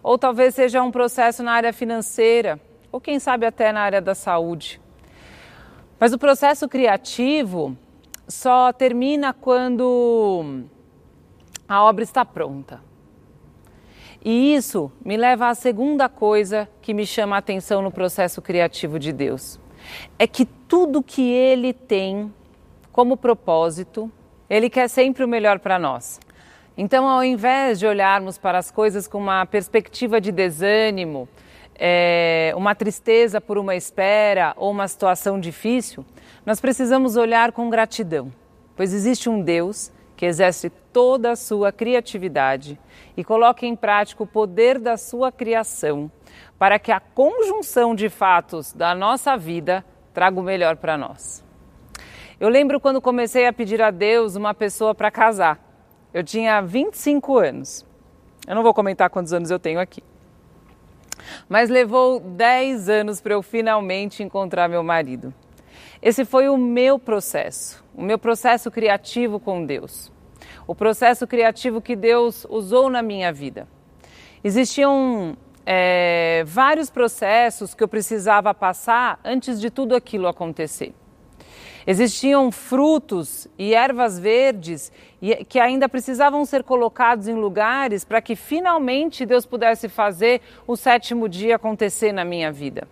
Ou 0.03 0.17
talvez 0.17 0.53
seja 0.53 0.83
um 0.83 0.91
processo 0.91 1.41
na 1.41 1.53
área 1.53 1.73
financeira, 1.73 2.59
ou 2.91 3.01
quem 3.01 3.19
sabe 3.19 3.45
até 3.45 3.71
na 3.71 3.81
área 3.81 4.01
da 4.01 4.13
saúde. 4.13 4.79
Mas 5.99 6.13
o 6.13 6.19
processo 6.19 6.67
criativo 6.67 7.75
só 8.27 8.71
termina 8.71 9.33
quando 9.33 10.65
a 11.67 11.83
obra 11.83 12.03
está 12.03 12.23
pronta. 12.23 12.90
E 14.23 14.53
isso 14.53 14.91
me 15.03 15.17
leva 15.17 15.49
à 15.49 15.55
segunda 15.55 16.07
coisa 16.07 16.69
que 16.81 16.93
me 16.93 17.05
chama 17.05 17.35
a 17.35 17.39
atenção 17.39 17.81
no 17.81 17.91
processo 17.91 18.41
criativo 18.41 18.99
de 18.99 19.11
Deus. 19.11 19.59
É 20.19 20.27
que 20.27 20.45
tudo 20.45 21.01
que 21.01 21.31
ele 21.31 21.73
tem 21.73 22.31
como 22.91 23.17
propósito, 23.17 24.11
ele 24.47 24.69
quer 24.69 24.87
sempre 24.87 25.23
o 25.23 25.27
melhor 25.27 25.59
para 25.59 25.79
nós. 25.79 26.19
Então, 26.77 27.07
ao 27.07 27.23
invés 27.23 27.79
de 27.79 27.87
olharmos 27.87 28.37
para 28.37 28.57
as 28.57 28.69
coisas 28.69 29.07
com 29.07 29.17
uma 29.17 29.45
perspectiva 29.45 30.21
de 30.21 30.31
desânimo, 30.31 31.27
é, 31.75 32.53
uma 32.55 32.75
tristeza 32.75 33.41
por 33.41 33.57
uma 33.57 33.75
espera 33.75 34.53
ou 34.55 34.69
uma 34.69 34.87
situação 34.87 35.39
difícil, 35.39 36.05
nós 36.45 36.61
precisamos 36.61 37.15
olhar 37.15 37.51
com 37.51 37.69
gratidão, 37.71 38.31
pois 38.75 38.93
existe 38.93 39.29
um 39.29 39.41
Deus 39.41 39.91
que 40.21 40.25
exerce 40.27 40.69
toda 40.69 41.31
a 41.31 41.35
sua 41.35 41.71
criatividade 41.71 42.79
e 43.17 43.23
coloque 43.23 43.65
em 43.65 43.75
prática 43.75 44.21
o 44.21 44.27
poder 44.27 44.77
da 44.77 44.95
sua 44.95 45.31
criação, 45.31 46.11
para 46.59 46.77
que 46.77 46.91
a 46.91 46.99
conjunção 46.99 47.95
de 47.95 48.07
fatos 48.07 48.71
da 48.71 48.93
nossa 48.93 49.35
vida 49.35 49.83
traga 50.13 50.39
o 50.39 50.43
melhor 50.43 50.77
para 50.77 50.95
nós. 50.95 51.43
Eu 52.39 52.49
lembro 52.49 52.79
quando 52.79 53.01
comecei 53.01 53.47
a 53.47 53.51
pedir 53.51 53.81
a 53.81 53.89
Deus 53.89 54.35
uma 54.35 54.53
pessoa 54.53 54.93
para 54.93 55.09
casar. 55.09 55.59
Eu 56.13 56.23
tinha 56.23 56.61
25 56.61 57.39
anos. 57.39 57.83
Eu 58.47 58.53
não 58.53 58.61
vou 58.61 58.75
comentar 58.75 59.09
quantos 59.09 59.33
anos 59.33 59.49
eu 59.49 59.57
tenho 59.57 59.79
aqui. 59.79 60.03
Mas 61.49 61.67
levou 61.67 62.19
10 62.19 62.89
anos 62.89 63.19
para 63.19 63.33
eu 63.33 63.41
finalmente 63.41 64.21
encontrar 64.21 64.69
meu 64.69 64.83
marido. 64.83 65.33
Esse 66.01 66.25
foi 66.25 66.49
o 66.49 66.57
meu 66.57 66.97
processo, 66.97 67.83
o 67.93 68.01
meu 68.01 68.17
processo 68.17 68.71
criativo 68.71 69.39
com 69.39 69.63
Deus, 69.63 70.10
o 70.71 70.75
processo 70.75 71.27
criativo 71.27 71.81
que 71.81 71.97
Deus 71.97 72.47
usou 72.49 72.89
na 72.89 73.01
minha 73.01 73.33
vida. 73.33 73.67
Existiam 74.41 75.35
é, 75.65 76.45
vários 76.45 76.89
processos 76.89 77.73
que 77.73 77.83
eu 77.83 77.89
precisava 77.89 78.53
passar 78.53 79.19
antes 79.21 79.59
de 79.59 79.69
tudo 79.69 79.93
aquilo 79.93 80.29
acontecer. 80.29 80.93
Existiam 81.85 82.49
frutos 82.53 83.49
e 83.59 83.73
ervas 83.73 84.17
verdes 84.17 84.93
que 85.49 85.59
ainda 85.59 85.89
precisavam 85.89 86.45
ser 86.45 86.63
colocados 86.63 87.27
em 87.27 87.35
lugares 87.35 88.05
para 88.05 88.21
que 88.21 88.33
finalmente 88.33 89.25
Deus 89.25 89.45
pudesse 89.45 89.89
fazer 89.89 90.39
o 90.65 90.77
sétimo 90.77 91.27
dia 91.27 91.57
acontecer 91.57 92.13
na 92.13 92.23
minha 92.23 92.49
vida. 92.49 92.87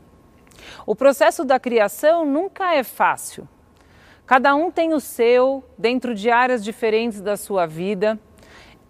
O 0.86 0.94
processo 0.94 1.46
da 1.46 1.58
criação 1.58 2.26
nunca 2.26 2.76
é 2.76 2.84
fácil. 2.84 3.48
Cada 4.30 4.56
um 4.56 4.70
tem 4.70 4.94
o 4.94 5.00
seu 5.00 5.64
dentro 5.76 6.14
de 6.14 6.30
áreas 6.30 6.64
diferentes 6.64 7.20
da 7.20 7.36
sua 7.36 7.66
vida. 7.66 8.20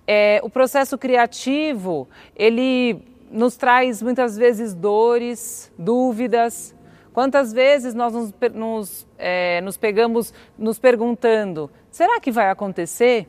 É, 0.06 0.42
o 0.44 0.50
processo 0.50 0.98
criativo 0.98 2.10
ele 2.36 3.02
nos 3.32 3.56
traz 3.56 4.02
muitas 4.02 4.36
vezes 4.36 4.74
dores, 4.74 5.72
dúvidas, 5.80 6.76
Quantas 7.12 7.52
vezes 7.52 7.94
nós 7.94 8.14
nos, 8.14 8.34
nos, 8.54 9.08
é, 9.18 9.60
nos 9.62 9.76
pegamos 9.78 10.34
nos 10.58 10.80
perguntando: 10.80 11.70
será 11.92 12.20
que 12.20 12.32
vai 12.32 12.50
acontecer? 12.50 13.28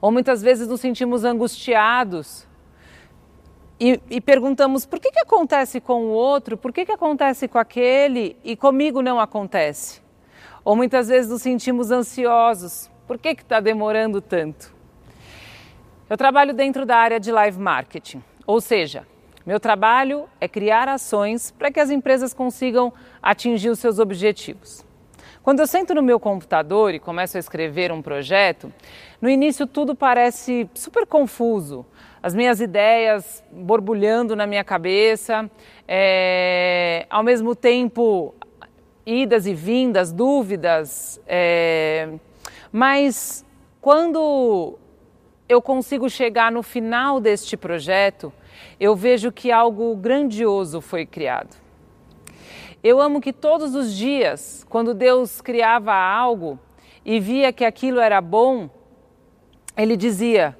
Ou 0.00 0.10
muitas 0.10 0.42
vezes 0.42 0.66
nos 0.66 0.80
sentimos 0.80 1.24
angustiados 1.24 2.44
e, 3.78 4.00
e, 4.10 4.20
perguntamos 4.20 4.84
por 4.84 4.98
que, 4.98 5.12
que 5.12 5.20
acontece 5.20 5.80
com 5.80 6.06
o 6.06 6.08
outro, 6.08 6.56
por 6.56 6.72
que, 6.72 6.84
que 6.84 6.90
acontece 6.90 7.46
com 7.46 7.58
aquele 7.58 8.36
e 8.42 8.56
comigo 8.56 9.02
não 9.02 9.20
acontece? 9.20 10.01
Ou 10.64 10.76
muitas 10.76 11.08
vezes 11.08 11.30
nos 11.30 11.42
sentimos 11.42 11.90
ansiosos, 11.90 12.90
por 13.06 13.18
que 13.18 13.30
está 13.30 13.58
demorando 13.58 14.20
tanto? 14.20 14.72
Eu 16.08 16.16
trabalho 16.16 16.54
dentro 16.54 16.86
da 16.86 16.96
área 16.96 17.18
de 17.18 17.32
live 17.32 17.58
marketing, 17.58 18.22
ou 18.46 18.60
seja, 18.60 19.06
meu 19.44 19.58
trabalho 19.58 20.28
é 20.40 20.46
criar 20.46 20.88
ações 20.88 21.50
para 21.50 21.70
que 21.70 21.80
as 21.80 21.90
empresas 21.90 22.32
consigam 22.32 22.92
atingir 23.20 23.70
os 23.70 23.80
seus 23.80 23.98
objetivos. 23.98 24.84
Quando 25.42 25.58
eu 25.58 25.66
sento 25.66 25.92
no 25.92 26.02
meu 26.02 26.20
computador 26.20 26.94
e 26.94 27.00
começo 27.00 27.36
a 27.36 27.40
escrever 27.40 27.90
um 27.90 28.00
projeto, 28.00 28.72
no 29.20 29.28
início 29.28 29.66
tudo 29.66 29.92
parece 29.92 30.70
super 30.72 31.04
confuso. 31.04 31.84
As 32.22 32.32
minhas 32.32 32.60
ideias 32.60 33.42
borbulhando 33.50 34.36
na 34.36 34.46
minha 34.46 34.62
cabeça, 34.62 35.50
é, 35.88 37.04
ao 37.10 37.24
mesmo 37.24 37.56
tempo 37.56 38.32
idas 39.06 39.46
e 39.46 39.54
vindas, 39.54 40.12
dúvidas. 40.12 41.20
É, 41.26 42.14
mas 42.70 43.44
quando 43.80 44.78
eu 45.48 45.60
consigo 45.60 46.08
chegar 46.08 46.50
no 46.50 46.62
final 46.62 47.20
deste 47.20 47.56
projeto, 47.56 48.32
eu 48.78 48.94
vejo 48.96 49.30
que 49.30 49.50
algo 49.50 49.94
grandioso 49.96 50.80
foi 50.80 51.04
criado. 51.04 51.56
Eu 52.82 53.00
amo 53.00 53.20
que 53.20 53.32
todos 53.32 53.74
os 53.74 53.94
dias, 53.94 54.66
quando 54.68 54.92
Deus 54.92 55.40
criava 55.40 55.94
algo 55.94 56.58
e 57.04 57.20
via 57.20 57.52
que 57.52 57.64
aquilo 57.64 58.00
era 58.00 58.20
bom, 58.20 58.68
ele 59.76 59.96
dizia: 59.96 60.56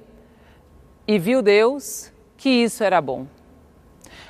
E 1.07 1.19
viu 1.19 1.41
Deus 1.41 2.13
que 2.37 2.49
isso 2.49 2.83
era 2.83 3.01
bom. 3.01 3.27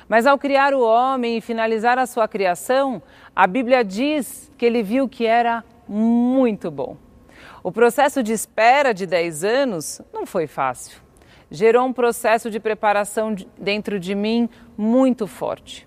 Mas 0.08 0.26
ao 0.26 0.38
criar 0.38 0.74
o 0.74 0.82
homem 0.82 1.38
e 1.38 1.40
finalizar 1.40 1.98
a 1.98 2.06
sua 2.06 2.28
criação, 2.28 3.02
a 3.34 3.46
Bíblia 3.46 3.84
diz 3.84 4.50
que 4.56 4.64
ele 4.64 4.82
viu 4.82 5.08
que 5.08 5.26
era 5.26 5.64
muito 5.88 6.70
bom. 6.70 6.96
O 7.62 7.72
processo 7.72 8.22
de 8.22 8.32
espera 8.32 8.92
de 8.92 9.06
10 9.06 9.44
anos 9.44 10.00
não 10.12 10.26
foi 10.26 10.46
fácil 10.46 11.04
gerou 11.54 11.86
um 11.86 11.92
processo 11.92 12.50
de 12.50 12.58
preparação 12.58 13.34
dentro 13.58 13.98
de 13.98 14.14
mim 14.14 14.48
muito 14.76 15.26
forte. 15.26 15.86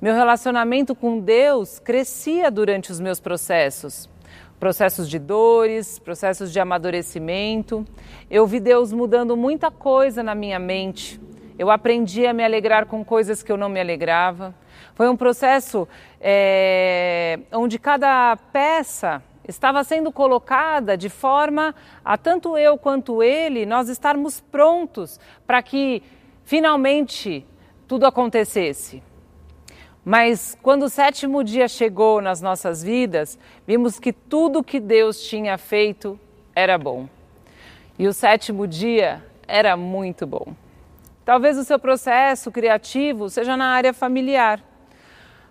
Meu 0.00 0.14
relacionamento 0.14 0.94
com 0.94 1.18
Deus 1.18 1.78
crescia 1.78 2.50
durante 2.50 2.92
os 2.92 3.00
meus 3.00 3.18
processos, 3.18 4.08
processos 4.60 5.08
de 5.08 5.18
dores, 5.18 5.98
processos 5.98 6.52
de 6.52 6.60
amadurecimento. 6.60 7.84
Eu 8.30 8.46
vi 8.46 8.60
Deus 8.60 8.92
mudando 8.92 9.36
muita 9.36 9.70
coisa 9.70 10.22
na 10.22 10.34
minha 10.34 10.58
mente. 10.58 11.20
Eu 11.58 11.70
aprendi 11.72 12.24
a 12.24 12.32
me 12.32 12.44
alegrar 12.44 12.86
com 12.86 13.04
coisas 13.04 13.42
que 13.42 13.50
eu 13.50 13.56
não 13.56 13.68
me 13.68 13.80
alegrava. 13.80 14.54
Foi 14.94 15.08
um 15.08 15.16
processo 15.16 15.88
é, 16.20 17.40
onde 17.52 17.80
cada 17.80 18.36
peça 18.52 19.20
estava 19.46 19.82
sendo 19.82 20.12
colocada 20.12 20.96
de 20.96 21.08
forma 21.08 21.74
a 22.04 22.16
tanto 22.16 22.56
eu 22.56 22.78
quanto 22.78 23.22
ele 23.22 23.66
nós 23.66 23.88
estarmos 23.88 24.40
prontos 24.40 25.18
para 25.46 25.60
que 25.60 26.00
finalmente 26.44 27.44
tudo 27.88 28.06
acontecesse. 28.06 29.02
Mas 30.04 30.56
quando 30.62 30.84
o 30.84 30.88
sétimo 30.88 31.42
dia 31.42 31.66
chegou 31.66 32.22
nas 32.22 32.40
nossas 32.40 32.84
vidas, 32.84 33.36
vimos 33.66 33.98
que 33.98 34.12
tudo 34.12 34.62
que 34.62 34.78
Deus 34.78 35.20
tinha 35.22 35.58
feito 35.58 36.18
era 36.54 36.78
bom. 36.78 37.08
E 37.98 38.06
o 38.06 38.12
sétimo 38.12 38.64
dia 38.64 39.24
era 39.46 39.76
muito 39.76 40.24
bom. 40.24 40.54
Talvez 41.28 41.58
o 41.58 41.62
seu 41.62 41.78
processo 41.78 42.50
criativo 42.50 43.28
seja 43.28 43.54
na 43.54 43.66
área 43.66 43.92
familiar. 43.92 44.64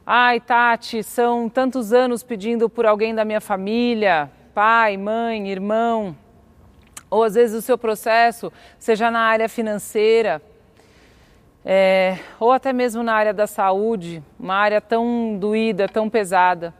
Ai, 0.04 0.40
Tati, 0.40 1.04
são 1.04 1.48
tantos 1.48 1.94
anos 1.94 2.24
pedindo 2.24 2.68
por 2.68 2.88
alguém 2.88 3.14
da 3.14 3.24
minha 3.24 3.40
família, 3.40 4.28
pai, 4.56 4.98
mãe, 4.98 5.52
irmão. 5.52 6.18
Ou 7.12 7.24
às 7.24 7.36
vezes 7.36 7.56
o 7.56 7.62
seu 7.62 7.78
processo 7.78 8.52
seja 8.80 9.12
na 9.12 9.20
área 9.20 9.48
financeira, 9.48 10.42
é, 11.64 12.18
ou 12.40 12.52
até 12.52 12.74
mesmo 12.74 13.04
na 13.04 13.14
área 13.14 13.32
da 13.32 13.46
saúde, 13.46 14.24
uma 14.40 14.56
área 14.56 14.82
tão 14.82 15.38
doída, 15.38 15.88
tão 15.88 16.10
pesada. 16.10 16.74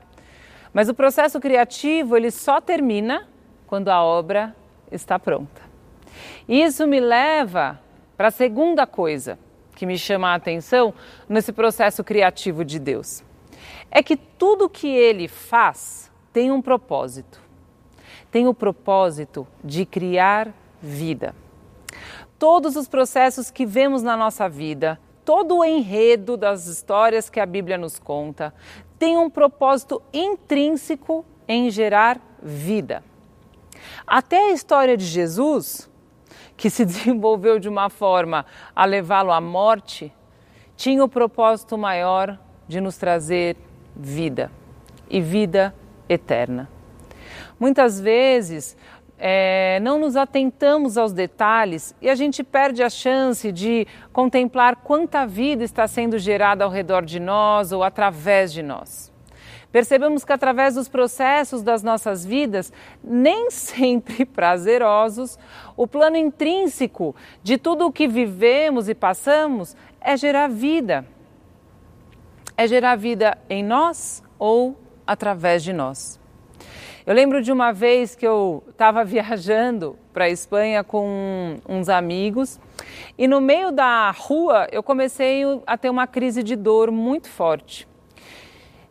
Mas 0.74 0.90
o 0.90 0.94
processo 0.96 1.40
criativo 1.40 2.18
ele 2.18 2.32
só 2.32 2.60
termina 2.60 3.28
quando 3.68 3.90
a 3.90 4.04
obra 4.04 4.56
está 4.92 5.20
pronta. 5.20 5.62
Isso 6.50 6.88
me 6.88 7.00
leva 7.00 7.80
para 8.18 8.30
a 8.30 8.32
segunda 8.32 8.88
coisa 8.88 9.38
que 9.76 9.86
me 9.86 9.98
chama 9.98 10.30
a 10.30 10.36
atenção 10.36 10.94
nesse 11.30 11.54
processo 11.54 12.04
criativo 12.04 12.66
de 12.66 12.80
Deus. 12.80 13.24
É 13.92 14.02
que 14.02 14.18
tudo 14.18 14.68
que 14.68 14.88
ele 14.88 15.28
faz 15.28 16.12
tem 16.34 16.52
um 16.52 16.62
propósito. 16.62 17.40
Tem 18.32 18.48
o 18.48 18.54
propósito 18.54 19.48
de 19.64 19.86
criar 19.86 20.52
vida. 20.82 21.36
Todos 22.40 22.76
os 22.76 22.88
processos 22.88 23.52
que 23.52 23.66
vemos 23.66 24.02
na 24.02 24.18
nossa 24.18 24.50
vida, 24.50 25.00
todo 25.24 25.58
o 25.58 25.66
enredo 25.66 26.36
das 26.36 26.66
histórias 26.66 27.30
que 27.30 27.40
a 27.40 27.46
Bíblia 27.46 27.78
nos 27.78 28.00
conta, 28.00 28.54
tem 28.98 29.16
um 29.18 29.30
propósito 29.30 30.02
intrínseco 30.12 31.24
em 31.48 31.70
gerar 31.70 32.20
vida. 32.42 33.04
Até 34.06 34.50
a 34.50 34.52
história 34.52 34.98
de 34.98 35.06
Jesus 35.06 35.90
que 36.58 36.70
se 36.70 36.84
desenvolveu 36.86 37.60
de 37.60 37.70
uma 37.70 37.90
forma 37.90 38.46
a 38.76 38.84
levá-lo 38.84 39.32
à 39.32 39.40
morte, 39.40 40.12
tinha 40.76 41.04
o 41.04 41.08
propósito 41.08 41.78
maior 41.78 42.38
de 42.68 42.82
nos 42.82 42.98
trazer 42.98 43.56
vida 43.96 44.52
e 45.10 45.22
vida 45.22 45.74
eterna. 46.10 46.70
Muitas 47.60 48.00
vezes 48.00 48.76
é, 49.18 49.80
não 49.82 50.00
nos 50.00 50.16
atentamos 50.16 50.98
aos 50.98 51.12
detalhes 51.12 51.96
e 52.02 52.10
a 52.10 52.16
gente 52.16 52.44
perde 52.44 52.84
a 52.84 52.90
chance 52.90 53.52
de 53.52 53.88
contemplar 54.14 54.78
quanta 54.78 55.26
vida 55.26 55.64
está 55.64 55.88
sendo 55.88 56.20
gerada 56.20 56.64
ao 56.64 56.70
redor 56.70 57.04
de 57.04 57.20
nós 57.20 57.72
ou 57.72 57.84
através 57.84 58.54
de 58.54 58.62
nós. 58.62 59.12
Percebemos 59.72 60.24
que 60.24 60.32
através 60.32 60.76
dos 60.76 60.88
processos 60.88 61.62
das 61.62 61.84
nossas 61.84 62.26
vidas, 62.26 62.72
nem 63.04 63.52
sempre 63.52 64.24
prazerosos, 64.26 65.38
o 65.76 65.86
plano 65.86 66.16
intrínseco 66.16 67.16
de 67.44 67.58
tudo 67.58 67.86
o 67.86 67.92
que 67.92 68.08
vivemos 68.08 68.88
e 68.88 68.96
passamos 68.96 69.76
é 70.00 70.16
gerar 70.16 70.48
vida. 70.48 71.06
É 72.56 72.66
gerar 72.66 72.96
vida 72.96 73.38
em 73.50 73.64
nós 73.64 74.24
ou 74.40 74.76
através 75.06 75.64
de 75.64 75.74
nós. 75.74 76.20
Eu 77.06 77.14
lembro 77.14 77.42
de 77.42 77.52
uma 77.54 77.72
vez 77.72 78.16
que 78.16 78.28
eu 78.28 78.64
estava 78.70 79.04
viajando 79.06 79.98
para 80.14 80.26
a 80.26 80.30
Espanha 80.30 80.84
com 80.84 81.58
uns 81.68 81.88
amigos 81.88 82.60
e 83.18 83.28
no 83.28 83.40
meio 83.40 83.72
da 83.72 84.12
rua 84.12 84.68
eu 84.72 84.82
comecei 84.82 85.44
a 85.66 85.78
ter 85.78 85.90
uma 85.90 86.08
crise 86.08 86.42
de 86.42 86.56
dor 86.56 86.90
muito 86.92 87.30
forte. 87.30 87.88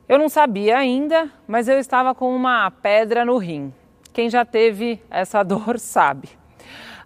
Eu 0.08 0.20
não 0.20 0.28
sabia 0.28 0.78
ainda, 0.78 1.28
mas 1.48 1.66
eu 1.66 1.80
estava 1.80 2.14
com 2.14 2.34
uma 2.34 2.70
pedra 2.70 3.24
no 3.24 3.38
rim. 3.38 3.74
Quem 4.12 4.30
já 4.30 4.44
teve 4.44 5.02
essa 5.10 5.42
dor 5.44 5.80
sabe. 5.80 6.28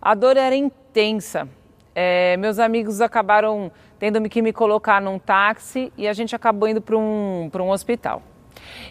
A 0.03 0.15
dor 0.15 0.37
era 0.37 0.55
intensa. 0.55 1.49
É, 1.95 2.37
meus 2.37 2.59
amigos 2.59 3.01
acabaram 3.01 3.73
tendo 3.99 4.29
que 4.29 4.43
me 4.43 4.53
colocar 4.53 5.01
num 5.01 5.19
táxi 5.19 5.91
e 5.97 6.07
a 6.07 6.13
gente 6.13 6.37
acabou 6.37 6.69
indo 6.69 6.83
para 6.83 6.95
um, 6.95 7.51
um 7.53 7.71
hospital. 7.71 8.23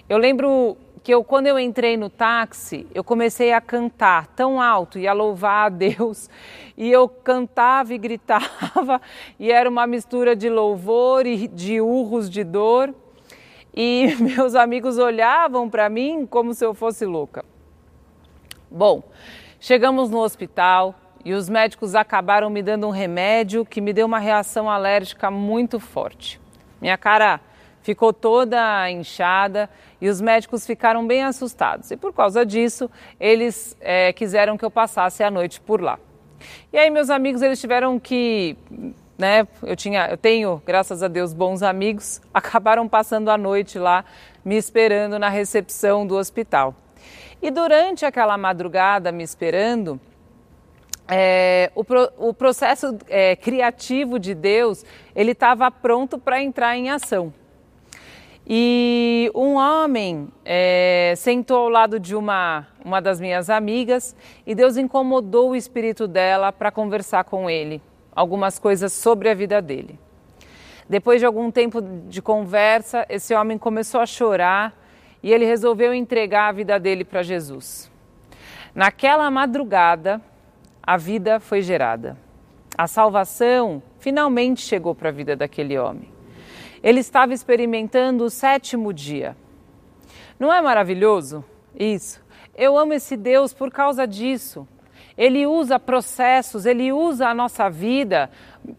Eu 0.09 0.17
lembro 0.17 0.75
que 1.03 1.13
eu, 1.13 1.23
quando 1.23 1.45
eu 1.45 1.59
entrei 1.59 1.95
no 1.95 2.09
táxi, 2.09 2.87
eu 2.95 3.03
comecei 3.03 3.53
a 3.53 3.61
cantar 3.61 4.25
tão 4.35 4.59
alto 4.59 4.97
e 4.97 5.07
a 5.07 5.13
louvar 5.13 5.67
a 5.67 5.69
Deus. 5.69 6.31
E 6.75 6.91
eu 6.91 7.07
cantava 7.07 7.93
e 7.93 7.97
gritava, 7.99 8.99
e 9.39 9.51
era 9.51 9.69
uma 9.69 9.85
mistura 9.85 10.35
de 10.35 10.49
louvor 10.49 11.27
e 11.27 11.47
de 11.47 11.79
urros 11.79 12.27
de 12.27 12.43
dor. 12.43 12.91
E 13.81 14.13
meus 14.19 14.55
amigos 14.55 14.97
olhavam 14.97 15.69
para 15.69 15.87
mim 15.87 16.27
como 16.29 16.53
se 16.53 16.65
eu 16.65 16.73
fosse 16.73 17.05
louca. 17.05 17.45
Bom, 18.69 19.01
chegamos 19.57 20.09
no 20.09 20.17
hospital 20.17 20.93
e 21.23 21.31
os 21.31 21.47
médicos 21.47 21.95
acabaram 21.95 22.49
me 22.49 22.61
dando 22.61 22.85
um 22.85 22.89
remédio 22.89 23.65
que 23.65 23.79
me 23.79 23.93
deu 23.93 24.05
uma 24.05 24.19
reação 24.19 24.69
alérgica 24.69 25.31
muito 25.31 25.79
forte. 25.79 26.41
Minha 26.81 26.97
cara 26.97 27.39
ficou 27.81 28.11
toda 28.11 28.91
inchada 28.91 29.69
e 30.01 30.09
os 30.09 30.19
médicos 30.19 30.67
ficaram 30.67 31.07
bem 31.07 31.23
assustados. 31.23 31.89
E 31.89 31.95
por 31.95 32.11
causa 32.11 32.45
disso, 32.45 32.91
eles 33.17 33.77
é, 33.79 34.11
quiseram 34.11 34.57
que 34.57 34.65
eu 34.65 34.69
passasse 34.69 35.23
a 35.23 35.31
noite 35.31 35.61
por 35.61 35.79
lá. 35.79 35.97
E 36.73 36.77
aí 36.77 36.89
meus 36.89 37.09
amigos 37.09 37.41
eles 37.41 37.61
tiveram 37.61 37.97
que, 37.97 38.57
né? 39.19 39.45
Eu 39.62 39.75
tinha, 39.75 40.08
eu 40.08 40.15
tenho, 40.15 40.63
graças 40.65 41.03
a 41.03 41.10
Deus, 41.10 41.34
bons 41.34 41.62
amigos. 41.62 42.21
Acabaram 42.34 42.88
passando 42.88 43.29
a 43.29 43.38
noite 43.38 43.77
lá, 43.77 44.05
me 44.45 44.55
esperando 44.55 45.19
na 45.19 45.27
recepção 45.27 46.08
do 46.08 46.15
hospital. 46.15 46.73
E 47.41 47.51
durante 47.51 48.05
aquela 48.05 48.38
madrugada 48.38 49.12
me 49.12 49.23
esperando, 49.23 49.99
é, 51.05 51.69
o, 51.75 51.84
pro, 51.84 52.10
o, 52.17 52.34
processo 52.34 52.97
é, 53.10 53.36
criativo 53.36 54.19
de 54.19 54.34
Deus 54.34 54.86
ele 55.15 55.32
estava 55.32 55.69
pronto 55.69 56.17
para 56.17 56.41
entrar 56.41 56.77
em 56.77 56.89
ação. 56.89 57.34
E 58.47 59.29
um 59.36 59.55
homem 59.55 60.29
é, 60.45 61.13
sentou 61.17 61.58
ao 61.58 61.69
lado 61.69 61.99
de 61.99 62.15
uma, 62.15 62.67
uma 62.84 63.01
das 63.01 63.19
minhas 63.19 63.49
amigas 63.49 64.15
e 64.45 64.55
Deus 64.55 64.77
incomodou 64.77 65.51
o 65.51 65.55
espírito 65.55 66.08
dela 66.08 66.51
para 66.51 66.71
conversar 66.71 67.25
com 67.25 67.49
ele 67.49 67.82
algumas 68.19 68.60
coisas 68.60 68.91
sobre 68.91 69.29
a 69.29 69.34
vida 69.34 69.62
dele. 69.62 69.97
Depois 70.89 71.21
de 71.21 71.25
algum 71.25 71.49
tempo 71.49 71.82
de 71.82 72.21
conversa, 72.21 73.05
esse 73.08 73.34
homem 73.34 73.58
começou 73.58 74.01
a 74.01 74.05
chorar 74.05 74.77
e 75.23 75.32
ele 75.32 75.45
resolveu 75.45 75.93
entregar 75.93 76.49
a 76.49 76.51
vida 76.51 76.77
dele 76.77 77.05
para 77.05 77.23
Jesus. 77.23 77.89
Naquela 78.75 79.32
madrugada, 79.32 80.21
a 80.84 80.97
vida 80.97 81.39
foi 81.39 81.62
gerada. 81.62 82.17
A 82.77 82.88
salvação 82.88 83.82
finalmente 83.99 84.63
chegou 84.63 84.93
para 84.93 85.08
a 85.08 85.13
vida 85.13 85.34
daquele 85.34 85.77
homem. 85.77 86.12
Ele 86.84 86.99
estava 86.99 87.34
experimentando 87.34 88.25
o 88.25 88.29
sétimo 88.29 88.91
dia. 88.91 89.34
Não 90.38 90.53
é 90.53 90.60
maravilhoso 90.62 91.45
isso? 91.73 92.21
Eu 92.53 92.77
amo 92.77 92.91
esse 92.91 93.15
Deus 93.15 93.53
por 93.53 93.71
causa 93.71 94.05
disso. 94.05 94.67
Ele 95.19 95.45
usa 95.45 95.77
processos, 95.77 96.65
ele 96.65 96.93
usa 96.93 97.27
a 97.27 97.34
nossa 97.34 97.69
vida. 97.69 98.29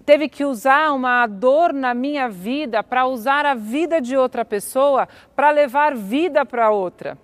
Teve 0.07 0.27
que 0.27 0.43
usar 0.43 0.91
uma 0.95 1.27
dor 1.27 1.71
na 1.71 1.93
minha 1.93 2.31
vida 2.31 2.83
para 2.83 3.07
usar 3.07 3.45
a 3.45 3.55
vida 3.55 4.01
de 4.01 4.17
outra 4.17 4.43
pessoa 4.43 5.07
para 5.37 5.51
levar 5.51 5.95
vida 5.95 6.47
para 6.47 6.71
outra. 6.71 7.19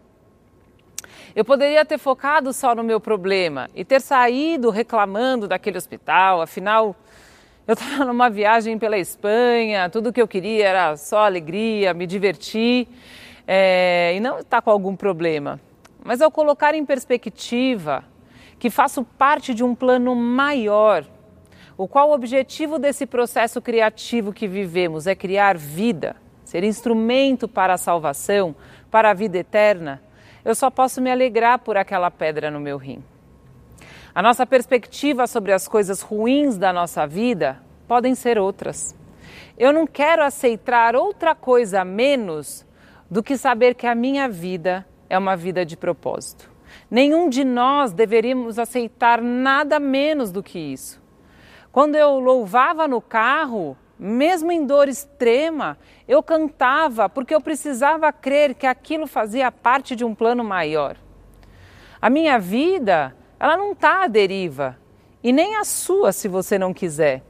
Eu 1.34 1.46
poderia 1.46 1.82
ter 1.82 1.96
focado 1.96 2.52
só 2.52 2.74
no 2.74 2.84
meu 2.84 3.00
problema 3.00 3.70
e 3.74 3.86
ter 3.86 4.02
saído 4.02 4.68
reclamando 4.68 5.48
daquele 5.48 5.78
hospital, 5.78 6.42
afinal, 6.42 6.94
eu 7.66 7.72
estava 7.72 8.04
numa 8.04 8.28
viagem 8.28 8.78
pela 8.78 8.98
Espanha, 8.98 9.88
tudo 9.88 10.12
que 10.12 10.20
eu 10.20 10.28
queria 10.28 10.68
era 10.68 10.96
só 10.98 11.24
alegria, 11.24 11.94
me 11.94 12.06
divertir 12.06 12.86
é, 13.48 14.12
e 14.14 14.20
não 14.20 14.40
estar 14.40 14.60
com 14.60 14.70
algum 14.70 14.94
problema. 14.94 15.58
Mas 16.04 16.20
ao 16.20 16.30
colocar 16.30 16.74
em 16.74 16.84
perspectiva 16.84 18.04
que 18.58 18.70
faço 18.70 19.04
parte 19.04 19.52
de 19.52 19.62
um 19.62 19.74
plano 19.74 20.14
maior, 20.14 21.04
o 21.76 21.86
qual 21.86 22.10
o 22.10 22.14
objetivo 22.14 22.78
desse 22.78 23.04
processo 23.06 23.60
criativo 23.60 24.32
que 24.32 24.48
vivemos 24.48 25.06
é 25.06 25.14
criar 25.14 25.56
vida, 25.58 26.16
ser 26.44 26.64
instrumento 26.64 27.46
para 27.46 27.74
a 27.74 27.78
salvação, 27.78 28.54
para 28.90 29.10
a 29.10 29.14
vida 29.14 29.38
eterna, 29.38 30.02
eu 30.44 30.54
só 30.54 30.70
posso 30.70 31.02
me 31.02 31.10
alegrar 31.10 31.58
por 31.58 31.76
aquela 31.76 32.10
pedra 32.10 32.50
no 32.50 32.60
meu 32.60 32.78
rim. 32.78 33.02
A 34.14 34.22
nossa 34.22 34.46
perspectiva 34.46 35.26
sobre 35.26 35.52
as 35.52 35.68
coisas 35.68 36.00
ruins 36.00 36.56
da 36.56 36.72
nossa 36.72 37.06
vida 37.06 37.60
podem 37.86 38.14
ser 38.14 38.38
outras. 38.38 38.96
Eu 39.58 39.72
não 39.72 39.86
quero 39.86 40.22
aceitar 40.22 40.96
outra 40.96 41.34
coisa 41.34 41.84
menos 41.84 42.64
do 43.10 43.22
que 43.22 43.36
saber 43.36 43.74
que 43.74 43.86
a 43.86 43.94
minha 43.94 44.28
vida 44.28 44.86
é 45.10 45.18
uma 45.18 45.36
vida 45.36 45.66
de 45.66 45.76
propósito. 45.76 46.55
Nenhum 46.90 47.28
de 47.28 47.44
nós 47.44 47.92
deveríamos 47.92 48.58
aceitar 48.58 49.20
nada 49.20 49.78
menos 49.80 50.30
do 50.30 50.42
que 50.42 50.58
isso. 50.58 51.02
Quando 51.72 51.94
eu 51.94 52.18
louvava 52.18 52.88
no 52.88 53.00
carro, 53.00 53.76
mesmo 53.98 54.52
em 54.52 54.64
dor 54.64 54.88
extrema, 54.88 55.78
eu 56.06 56.22
cantava 56.22 57.08
porque 57.08 57.34
eu 57.34 57.40
precisava 57.40 58.12
crer 58.12 58.54
que 58.54 58.66
aquilo 58.66 59.06
fazia 59.06 59.50
parte 59.50 59.96
de 59.96 60.04
um 60.04 60.14
plano 60.14 60.44
maior. 60.44 60.96
A 62.00 62.08
minha 62.08 62.38
vida 62.38 63.16
ela 63.38 63.56
não 63.56 63.72
está 63.72 64.04
à 64.04 64.06
deriva 64.06 64.78
e 65.22 65.32
nem 65.32 65.56
a 65.56 65.64
sua 65.64 66.12
se 66.12 66.28
você 66.28 66.58
não 66.58 66.72
quiser. 66.72 67.22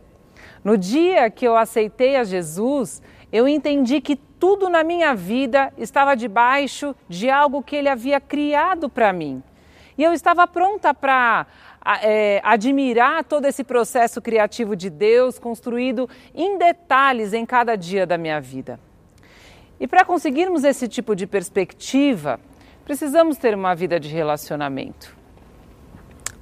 No 0.63 0.77
dia 0.77 1.31
que 1.31 1.47
eu 1.47 1.57
aceitei 1.57 2.17
a 2.17 2.25
Jesus, 2.25 3.01
eu 3.33 3.49
entendi 3.49 4.01
que 4.01 4.17
tudo 4.17 4.69
na 4.69 4.85
minha 4.85 5.15
vida 5.15 5.73
estava 5.77 6.15
debaixo 6.15 6.95
de 7.09 7.29
algo 7.29 7.63
que 7.63 7.77
Ele 7.77 7.89
havia 7.89 8.21
criado 8.21 8.89
para 8.89 9.13
mim. 9.13 9.43
E 9.99 10.03
eu 10.03 10.13
estava 10.13 10.47
pronta 10.47 10.93
para 10.93 11.47
é, 12.03 12.41
admirar 12.45 13.25
todo 13.25 13.47
esse 13.47 13.65
processo 13.65 14.21
criativo 14.21 14.77
de 14.77 14.91
Deus, 14.91 15.39
construído 15.39 16.09
em 16.35 16.59
detalhes 16.59 17.33
em 17.33 17.47
cada 17.47 17.77
dia 17.77 18.07
da 18.07 18.19
minha 18.19 18.41
vida. 18.41 18.79
E 19.81 19.87
para 19.87 20.05
conseguirmos 20.05 20.65
esse 20.65 20.89
tipo 20.89 21.15
de 21.15 21.27
perspectiva, 21.27 22.41
precisamos 22.85 23.37
ter 23.37 23.55
uma 23.55 23.75
vida 23.75 23.99
de 23.99 24.09
relacionamento. 24.09 25.17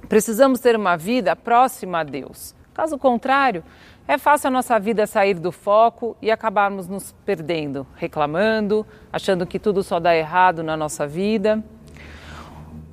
Precisamos 0.07 0.59
ter 0.59 0.75
uma 0.75 0.95
vida 0.95 1.35
próxima 1.35 1.99
a 1.99 2.03
Deus. 2.03 2.55
Caso 2.73 2.97
contrário, 2.97 3.63
é 4.07 4.19
fácil 4.19 4.49
a 4.49 4.51
nossa 4.51 4.79
vida 4.79 5.07
sair 5.07 5.33
do 5.33 5.51
foco 5.51 6.15
e 6.21 6.29
acabarmos 6.29 6.87
nos 6.87 7.11
perdendo, 7.25 7.87
reclamando, 7.95 8.85
achando 9.11 9.47
que 9.47 9.57
tudo 9.57 9.81
só 9.81 9.99
dá 9.99 10.15
errado 10.15 10.61
na 10.61 10.77
nossa 10.77 11.07
vida. 11.07 11.63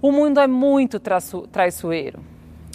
O 0.00 0.10
mundo 0.10 0.40
é 0.40 0.46
muito 0.46 0.98
traiçoeiro. 0.98 2.20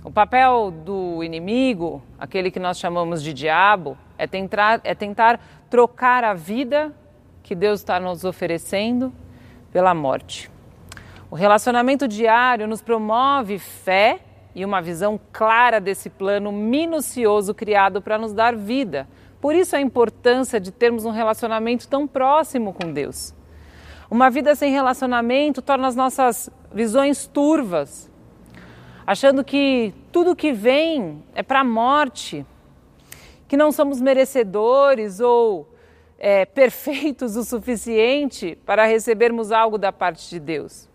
O 0.04 0.12
papel 0.12 0.72
do 0.72 1.24
inimigo, 1.24 2.02
aquele 2.20 2.52
que 2.52 2.60
nós 2.60 2.78
chamamos 2.78 3.24
de 3.24 3.34
diabo, 3.34 3.98
é 4.18 4.28
tentar, 4.28 4.82
é 4.84 4.94
tentar 4.94 5.40
trocar 5.68 6.24
a 6.24 6.36
vida 6.36 6.94
que 7.42 7.56
Deus 7.56 7.80
está 7.80 8.00
nos 8.00 8.24
oferecendo 8.24 9.12
pela 9.72 9.96
morte. 9.96 10.50
O 11.32 11.36
relacionamento 11.36 12.08
diário 12.08 12.68
nos 12.68 12.82
promove 12.82 13.58
fé 13.58 14.20
e 14.58 14.66
uma 14.66 14.82
visão 14.82 15.20
clara 15.32 15.80
desse 15.80 16.10
plano 16.10 16.52
minucioso 16.52 17.54
criado 17.54 18.02
para 18.02 18.18
nos 18.18 18.34
dar 18.34 18.56
vida. 18.56 19.08
Por 19.40 19.54
isso 19.54 19.76
a 19.76 19.80
importância 19.80 20.60
de 20.60 20.72
termos 20.72 21.06
um 21.06 21.12
relacionamento 21.12 21.88
tão 21.88 22.08
próximo 22.08 22.74
com 22.74 22.92
Deus. 22.92 23.36
Uma 24.10 24.32
vida 24.32 24.56
sem 24.56 24.72
relacionamento 24.72 25.62
torna 25.62 25.88
as 25.88 25.96
nossas 25.96 26.50
visões 26.74 27.28
turvas, 27.28 28.10
achando 29.06 29.44
que 29.44 29.94
tudo 30.12 30.36
que 30.36 30.52
vem 30.52 31.24
é 31.36 31.44
para 31.44 31.60
a 31.60 31.64
morte, 31.64 32.44
que 33.48 33.56
não 33.56 33.72
somos 33.72 34.02
merecedores 34.02 35.20
ou 35.20 35.72
é, 36.18 36.46
perfeitos 36.46 37.36
o 37.36 37.44
suficiente 37.44 38.58
para 38.66 38.88
recebermos 38.88 39.52
algo 39.52 39.78
da 39.78 39.92
parte 39.92 40.28
de 40.28 40.40
Deus. 40.40 40.90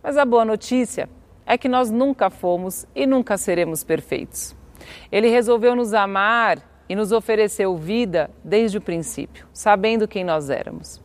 Mas 0.00 0.16
a 0.16 0.24
boa 0.24 0.44
notícia 0.44 1.08
é 1.46 1.58
que 1.58 1.68
nós 1.68 1.90
nunca 1.90 2.30
fomos 2.30 2.86
e 2.94 3.06
nunca 3.06 3.36
seremos 3.36 3.84
perfeitos. 3.84 4.54
Ele 5.10 5.28
resolveu 5.28 5.74
nos 5.74 5.94
amar 5.94 6.58
e 6.88 6.94
nos 6.94 7.12
ofereceu 7.12 7.76
vida 7.76 8.30
desde 8.44 8.78
o 8.78 8.80
princípio, 8.80 9.46
sabendo 9.52 10.08
quem 10.08 10.24
nós 10.24 10.50
éramos. 10.50 11.00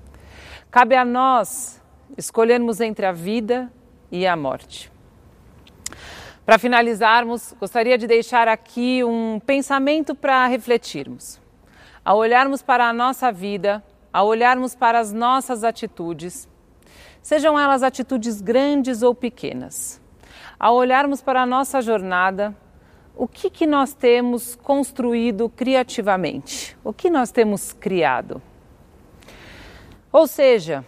Cabe 0.70 0.96
a 0.96 1.06
nós 1.06 1.82
escolhermos 2.18 2.82
entre 2.82 3.06
a 3.06 3.12
vida 3.12 3.72
e 4.12 4.26
a 4.26 4.36
morte. 4.36 4.92
Para 6.46 6.58
finalizarmos, 6.58 7.54
gostaria 7.60 7.98
de 7.98 8.08
deixar 8.08 8.48
aqui 8.48 9.04
um 9.04 9.40
pensamento 9.40 10.16
para 10.16 10.48
refletirmos. 10.48 11.42
Ao 12.06 12.18
olharmos 12.18 12.62
para 12.62 12.88
a 12.88 12.94
nossa 12.94 13.32
vida, 13.32 13.84
ao 14.14 14.28
olharmos 14.28 14.74
para 14.74 14.98
as 14.98 15.12
nossas 15.12 15.66
atitudes, 15.66 16.48
sejam 17.22 17.60
elas 17.60 17.84
atitudes 17.84 18.40
grandes 18.40 19.04
ou 19.04 19.14
pequenas, 19.14 20.02
ao 20.60 20.76
olharmos 20.76 21.22
para 21.22 21.42
a 21.42 21.46
nossa 21.46 21.82
jornada, 21.82 22.56
o 23.16 23.28
que, 23.28 23.50
que 23.50 23.66
nós 23.66 23.94
temos 23.94 24.56
construído 24.56 25.50
criativamente? 25.50 26.78
O 26.84 26.94
que 26.94 27.10
nós 27.10 27.32
temos 27.32 27.74
criado? 27.74 28.42
Ou 30.12 30.28
seja, 30.28 30.86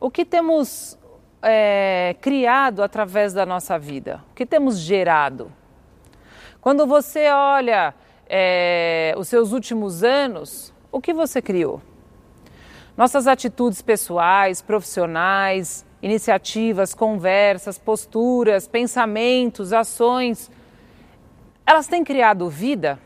o 0.00 0.10
que 0.10 0.24
temos 0.24 0.98
é, 1.42 2.16
criado 2.20 2.82
através 2.82 3.32
da 3.32 3.46
nossa 3.46 3.78
vida? 3.78 4.22
O 4.30 4.34
que 4.34 4.44
temos 4.44 4.78
gerado? 4.78 5.52
Quando 6.60 6.86
você 6.86 7.30
olha 7.30 7.94
é, 8.28 9.14
os 9.16 9.28
seus 9.28 9.52
últimos 9.52 10.02
anos, 10.02 10.72
o 10.90 11.00
que 11.00 11.14
você 11.14 11.40
criou? 11.40 11.80
Nossas 12.96 13.28
atitudes 13.28 13.80
pessoais, 13.80 14.60
profissionais, 14.60 15.86
iniciativas, 16.02 16.94
conversas, 16.94 17.78
posturas, 17.78 18.68
pensamentos, 18.68 19.72
ações, 19.72 20.50
elas 21.66 21.86
têm 21.86 22.04
criado 22.04 22.48
vida? 22.48 22.98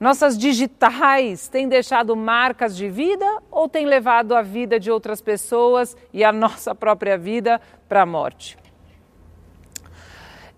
Nossas 0.00 0.36
digitais 0.36 1.46
têm 1.46 1.68
deixado 1.68 2.16
marcas 2.16 2.76
de 2.76 2.88
vida 2.88 3.24
ou 3.50 3.68
têm 3.68 3.86
levado 3.86 4.34
a 4.34 4.42
vida 4.42 4.80
de 4.80 4.90
outras 4.90 5.20
pessoas 5.20 5.96
e 6.12 6.24
a 6.24 6.32
nossa 6.32 6.74
própria 6.74 7.16
vida 7.16 7.60
para 7.88 8.02
a 8.02 8.06
morte? 8.06 8.58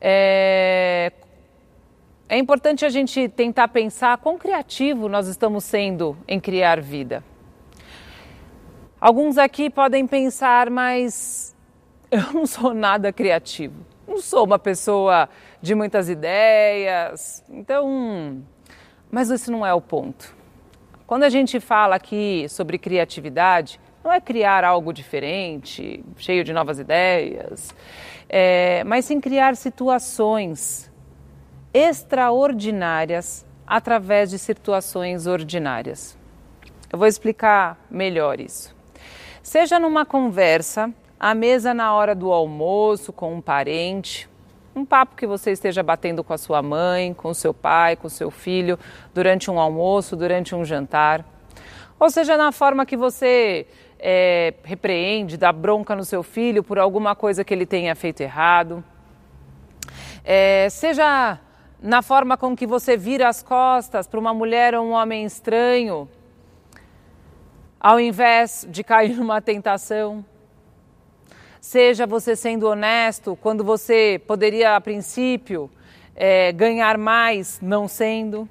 É... 0.00 1.12
é 2.26 2.38
importante 2.38 2.86
a 2.86 2.88
gente 2.88 3.28
tentar 3.28 3.68
pensar 3.68 4.16
quão 4.16 4.38
criativo 4.38 5.10
nós 5.10 5.28
estamos 5.28 5.64
sendo 5.64 6.16
em 6.26 6.40
criar 6.40 6.80
vida. 6.80 7.22
Alguns 9.04 9.36
aqui 9.36 9.68
podem 9.68 10.06
pensar, 10.06 10.70
mas 10.70 11.54
eu 12.10 12.32
não 12.32 12.46
sou 12.46 12.72
nada 12.72 13.12
criativo. 13.12 13.84
Não 14.08 14.16
sou 14.16 14.46
uma 14.46 14.58
pessoa 14.58 15.28
de 15.60 15.74
muitas 15.74 16.08
ideias. 16.08 17.44
Então, 17.50 18.42
mas 19.10 19.30
esse 19.30 19.50
não 19.50 19.66
é 19.66 19.74
o 19.74 19.80
ponto. 19.82 20.34
Quando 21.06 21.24
a 21.24 21.28
gente 21.28 21.60
fala 21.60 21.96
aqui 21.96 22.46
sobre 22.48 22.78
criatividade, 22.78 23.78
não 24.02 24.10
é 24.10 24.22
criar 24.22 24.64
algo 24.64 24.90
diferente, 24.90 26.02
cheio 26.16 26.42
de 26.42 26.54
novas 26.54 26.78
ideias, 26.78 27.74
é, 28.26 28.82
mas 28.84 29.04
sim 29.04 29.20
criar 29.20 29.54
situações 29.54 30.90
extraordinárias 31.74 33.44
através 33.66 34.30
de 34.30 34.38
situações 34.38 35.26
ordinárias. 35.26 36.16
Eu 36.90 36.98
vou 36.98 37.06
explicar 37.06 37.78
melhor 37.90 38.40
isso. 38.40 38.74
Seja 39.44 39.78
numa 39.78 40.06
conversa, 40.06 40.90
à 41.20 41.34
mesa 41.34 41.74
na 41.74 41.92
hora 41.92 42.14
do 42.14 42.32
almoço 42.32 43.12
com 43.12 43.34
um 43.34 43.42
parente, 43.42 44.26
um 44.74 44.86
papo 44.86 45.14
que 45.14 45.26
você 45.26 45.50
esteja 45.50 45.82
batendo 45.82 46.24
com 46.24 46.32
a 46.32 46.38
sua 46.38 46.62
mãe, 46.62 47.12
com 47.12 47.34
seu 47.34 47.52
pai, 47.52 47.94
com 47.94 48.08
seu 48.08 48.30
filho, 48.30 48.78
durante 49.12 49.50
um 49.50 49.60
almoço, 49.60 50.16
durante 50.16 50.54
um 50.54 50.64
jantar. 50.64 51.26
Ou 52.00 52.08
seja, 52.08 52.38
na 52.38 52.52
forma 52.52 52.86
que 52.86 52.96
você 52.96 53.66
é, 53.98 54.54
repreende, 54.64 55.36
dá 55.36 55.52
bronca 55.52 55.94
no 55.94 56.06
seu 56.06 56.22
filho 56.22 56.64
por 56.64 56.78
alguma 56.78 57.14
coisa 57.14 57.44
que 57.44 57.52
ele 57.52 57.66
tenha 57.66 57.94
feito 57.94 58.22
errado. 58.22 58.82
É, 60.24 60.68
seja 60.70 61.38
na 61.82 62.00
forma 62.00 62.38
com 62.38 62.56
que 62.56 62.66
você 62.66 62.96
vira 62.96 63.28
as 63.28 63.42
costas 63.42 64.06
para 64.06 64.18
uma 64.18 64.32
mulher 64.32 64.74
ou 64.74 64.86
um 64.86 64.92
homem 64.92 65.26
estranho, 65.26 66.08
ao 67.84 68.00
invés 68.00 68.66
de 68.70 68.82
cair 68.82 69.12
numa 69.20 69.42
tentação. 69.42 70.24
Seja 71.60 72.06
você 72.06 72.34
sendo 72.34 72.66
honesto 72.66 73.36
quando 73.36 73.62
você 73.62 74.18
poderia, 74.26 74.74
a 74.74 74.80
princípio, 74.80 75.70
é, 76.16 76.50
ganhar 76.50 76.96
mais 76.96 77.60
não 77.60 77.86
sendo. 77.86 78.48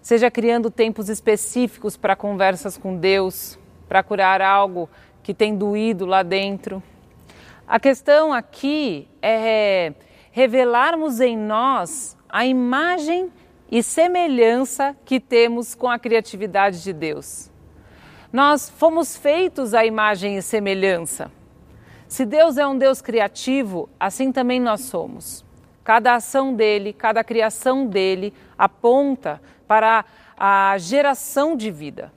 Seja 0.00 0.30
criando 0.30 0.70
tempos 0.70 1.08
específicos 1.08 1.96
para 1.96 2.14
conversas 2.14 2.78
com 2.78 2.96
Deus, 2.96 3.58
para 3.88 4.04
curar 4.04 4.40
algo 4.40 4.88
que 5.20 5.34
tem 5.34 5.56
doído 5.56 6.06
lá 6.06 6.22
dentro. 6.22 6.80
A 7.66 7.80
questão 7.80 8.32
aqui 8.32 9.08
é 9.20 9.94
revelarmos 10.30 11.18
em 11.18 11.36
nós 11.36 12.16
a 12.28 12.46
imagem 12.46 13.32
e 13.70 13.82
semelhança 13.82 14.96
que 15.04 15.20
temos 15.20 15.74
com 15.74 15.88
a 15.88 15.98
criatividade 15.98 16.82
de 16.82 16.92
Deus. 16.92 17.50
Nós 18.32 18.68
fomos 18.68 19.16
feitos 19.16 19.74
à 19.74 19.84
imagem 19.84 20.36
e 20.36 20.42
semelhança. 20.42 21.30
Se 22.06 22.24
Deus 22.24 22.56
é 22.56 22.66
um 22.66 22.76
Deus 22.76 23.02
criativo, 23.02 23.88
assim 23.98 24.32
também 24.32 24.58
nós 24.58 24.82
somos. 24.82 25.44
Cada 25.84 26.14
ação 26.14 26.54
dele, 26.54 26.92
cada 26.92 27.22
criação 27.22 27.86
dele 27.86 28.32
aponta 28.56 29.40
para 29.66 30.04
a 30.36 30.76
geração 30.78 31.56
de 31.56 31.70
vida. 31.70 32.12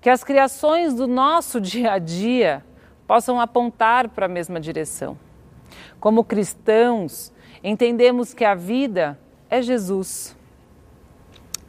Que 0.00 0.10
as 0.10 0.22
criações 0.22 0.94
do 0.94 1.06
nosso 1.06 1.60
dia 1.60 1.92
a 1.92 1.98
dia 1.98 2.64
possam 3.06 3.40
apontar 3.40 4.08
para 4.08 4.26
a 4.26 4.28
mesma 4.28 4.60
direção. 4.60 5.18
Como 6.00 6.24
cristãos, 6.24 7.32
entendemos 7.62 8.34
que 8.34 8.44
a 8.44 8.54
vida 8.54 9.18
é 9.48 9.62
Jesus. 9.62 10.36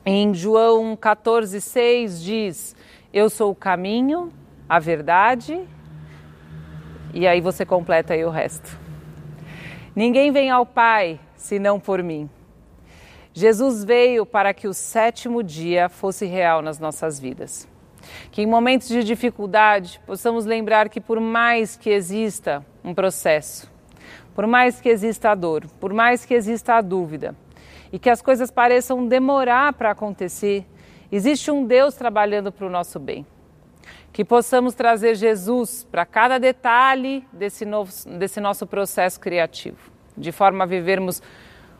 Em 0.05 0.33
João 0.33 0.95
14,6 0.95 2.23
diz: 2.23 2.75
eu 3.15 3.29
sou 3.29 3.51
o 3.51 3.55
caminho, 3.55 4.29
a 4.67 4.77
verdade, 4.77 5.65
e 7.13 7.25
aí 7.25 7.39
você 7.39 7.65
completa 7.65 8.13
aí 8.13 8.25
o 8.25 8.29
resto. 8.29 8.77
Ninguém 9.95 10.33
vem 10.33 10.51
ao 10.51 10.65
Pai 10.65 11.17
senão 11.37 11.79
por 11.79 12.03
mim. 12.03 12.29
Jesus 13.33 13.85
veio 13.85 14.25
para 14.25 14.53
que 14.53 14.67
o 14.67 14.73
sétimo 14.73 15.41
dia 15.41 15.87
fosse 15.87 16.25
real 16.25 16.61
nas 16.61 16.77
nossas 16.77 17.17
vidas. 17.17 17.65
Que 18.31 18.41
em 18.41 18.45
momentos 18.45 18.89
de 18.89 19.01
dificuldade 19.01 20.01
possamos 20.05 20.43
lembrar 20.45 20.89
que, 20.89 20.99
por 20.99 21.21
mais 21.21 21.77
que 21.77 21.89
exista 21.89 22.65
um 22.83 22.93
processo, 22.93 23.71
por 24.35 24.45
mais 24.45 24.81
que 24.81 24.89
exista 24.89 25.31
a 25.31 25.35
dor, 25.35 25.65
por 25.79 25.93
mais 25.93 26.25
que 26.25 26.33
exista 26.33 26.75
a 26.75 26.81
dúvida, 26.81 27.33
e 27.95 27.99
que 27.99 28.09
as 28.09 28.21
coisas 28.21 28.51
pareçam 28.51 29.07
demorar 29.07 29.71
para 29.73 29.91
acontecer, 29.91 30.67
Existe 31.11 31.51
um 31.51 31.65
Deus 31.65 31.95
trabalhando 31.95 32.51
para 32.51 32.65
o 32.65 32.69
nosso 32.69 32.99
bem. 32.99 33.25
Que 34.11 34.25
possamos 34.25 34.73
trazer 34.73 35.15
Jesus 35.15 35.87
para 35.89 36.05
cada 36.05 36.37
detalhe 36.37 37.25
desse, 37.31 37.63
novo, 37.65 37.91
desse 38.17 38.41
nosso 38.41 38.67
processo 38.67 39.17
criativo, 39.19 39.77
de 40.17 40.31
forma 40.31 40.63
a 40.63 40.67
vivermos 40.67 41.21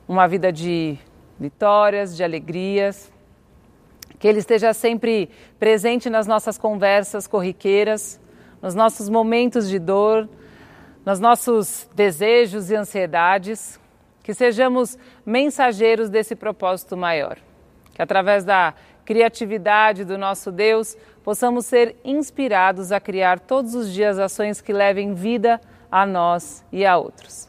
uma 0.07 0.27
vida 0.27 0.51
de 0.51 0.97
vitórias, 1.39 2.15
de 2.15 2.23
alegrias. 2.23 3.11
Que 4.19 4.27
Ele 4.27 4.39
esteja 4.39 4.73
sempre 4.73 5.29
presente 5.59 6.09
nas 6.09 6.27
nossas 6.27 6.57
conversas 6.57 7.27
corriqueiras, 7.27 8.21
nos 8.61 8.75
nossos 8.75 9.09
momentos 9.09 9.67
de 9.67 9.79
dor, 9.79 10.29
nos 11.05 11.19
nossos 11.19 11.89
desejos 11.93 12.69
e 12.69 12.75
ansiedades. 12.75 13.79
Que 14.25 14.33
sejamos 14.33 14.97
mensageiros 15.23 16.09
desse 16.09 16.35
propósito 16.35 16.97
maior. 16.97 17.37
Que 17.93 18.01
através 18.01 18.43
da 18.43 18.73
criatividade 19.05 20.03
do 20.03 20.17
nosso 20.17 20.51
Deus, 20.51 20.97
possamos 21.23 21.67
ser 21.67 21.95
inspirados 22.03 22.91
a 22.91 22.99
criar 22.99 23.39
todos 23.39 23.75
os 23.75 23.93
dias 23.93 24.17
ações 24.17 24.61
que 24.61 24.73
levem 24.73 25.13
vida 25.13 25.61
a 25.91 26.07
nós 26.07 26.65
e 26.71 26.83
a 26.83 26.97
outros. 26.97 27.47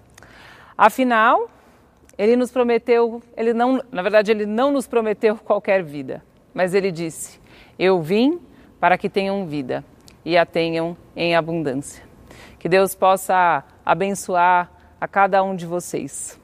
Afinal, 0.76 1.48
ele 2.18 2.36
nos 2.36 2.50
prometeu, 2.50 3.22
ele 3.34 3.54
não, 3.54 3.82
na 3.90 4.02
verdade, 4.02 4.30
ele 4.30 4.44
não 4.44 4.70
nos 4.70 4.86
prometeu 4.86 5.34
qualquer 5.42 5.82
vida, 5.82 6.22
mas 6.52 6.74
ele 6.74 6.92
disse: 6.92 7.40
Eu 7.78 8.02
vim 8.02 8.38
para 8.78 8.98
que 8.98 9.08
tenham 9.08 9.46
vida 9.46 9.82
e 10.26 10.36
a 10.36 10.44
tenham 10.44 10.94
em 11.16 11.34
abundância. 11.34 12.04
Que 12.58 12.68
Deus 12.68 12.94
possa 12.94 13.64
abençoar 13.82 14.70
a 15.00 15.08
cada 15.08 15.42
um 15.42 15.56
de 15.56 15.64
vocês. 15.64 16.38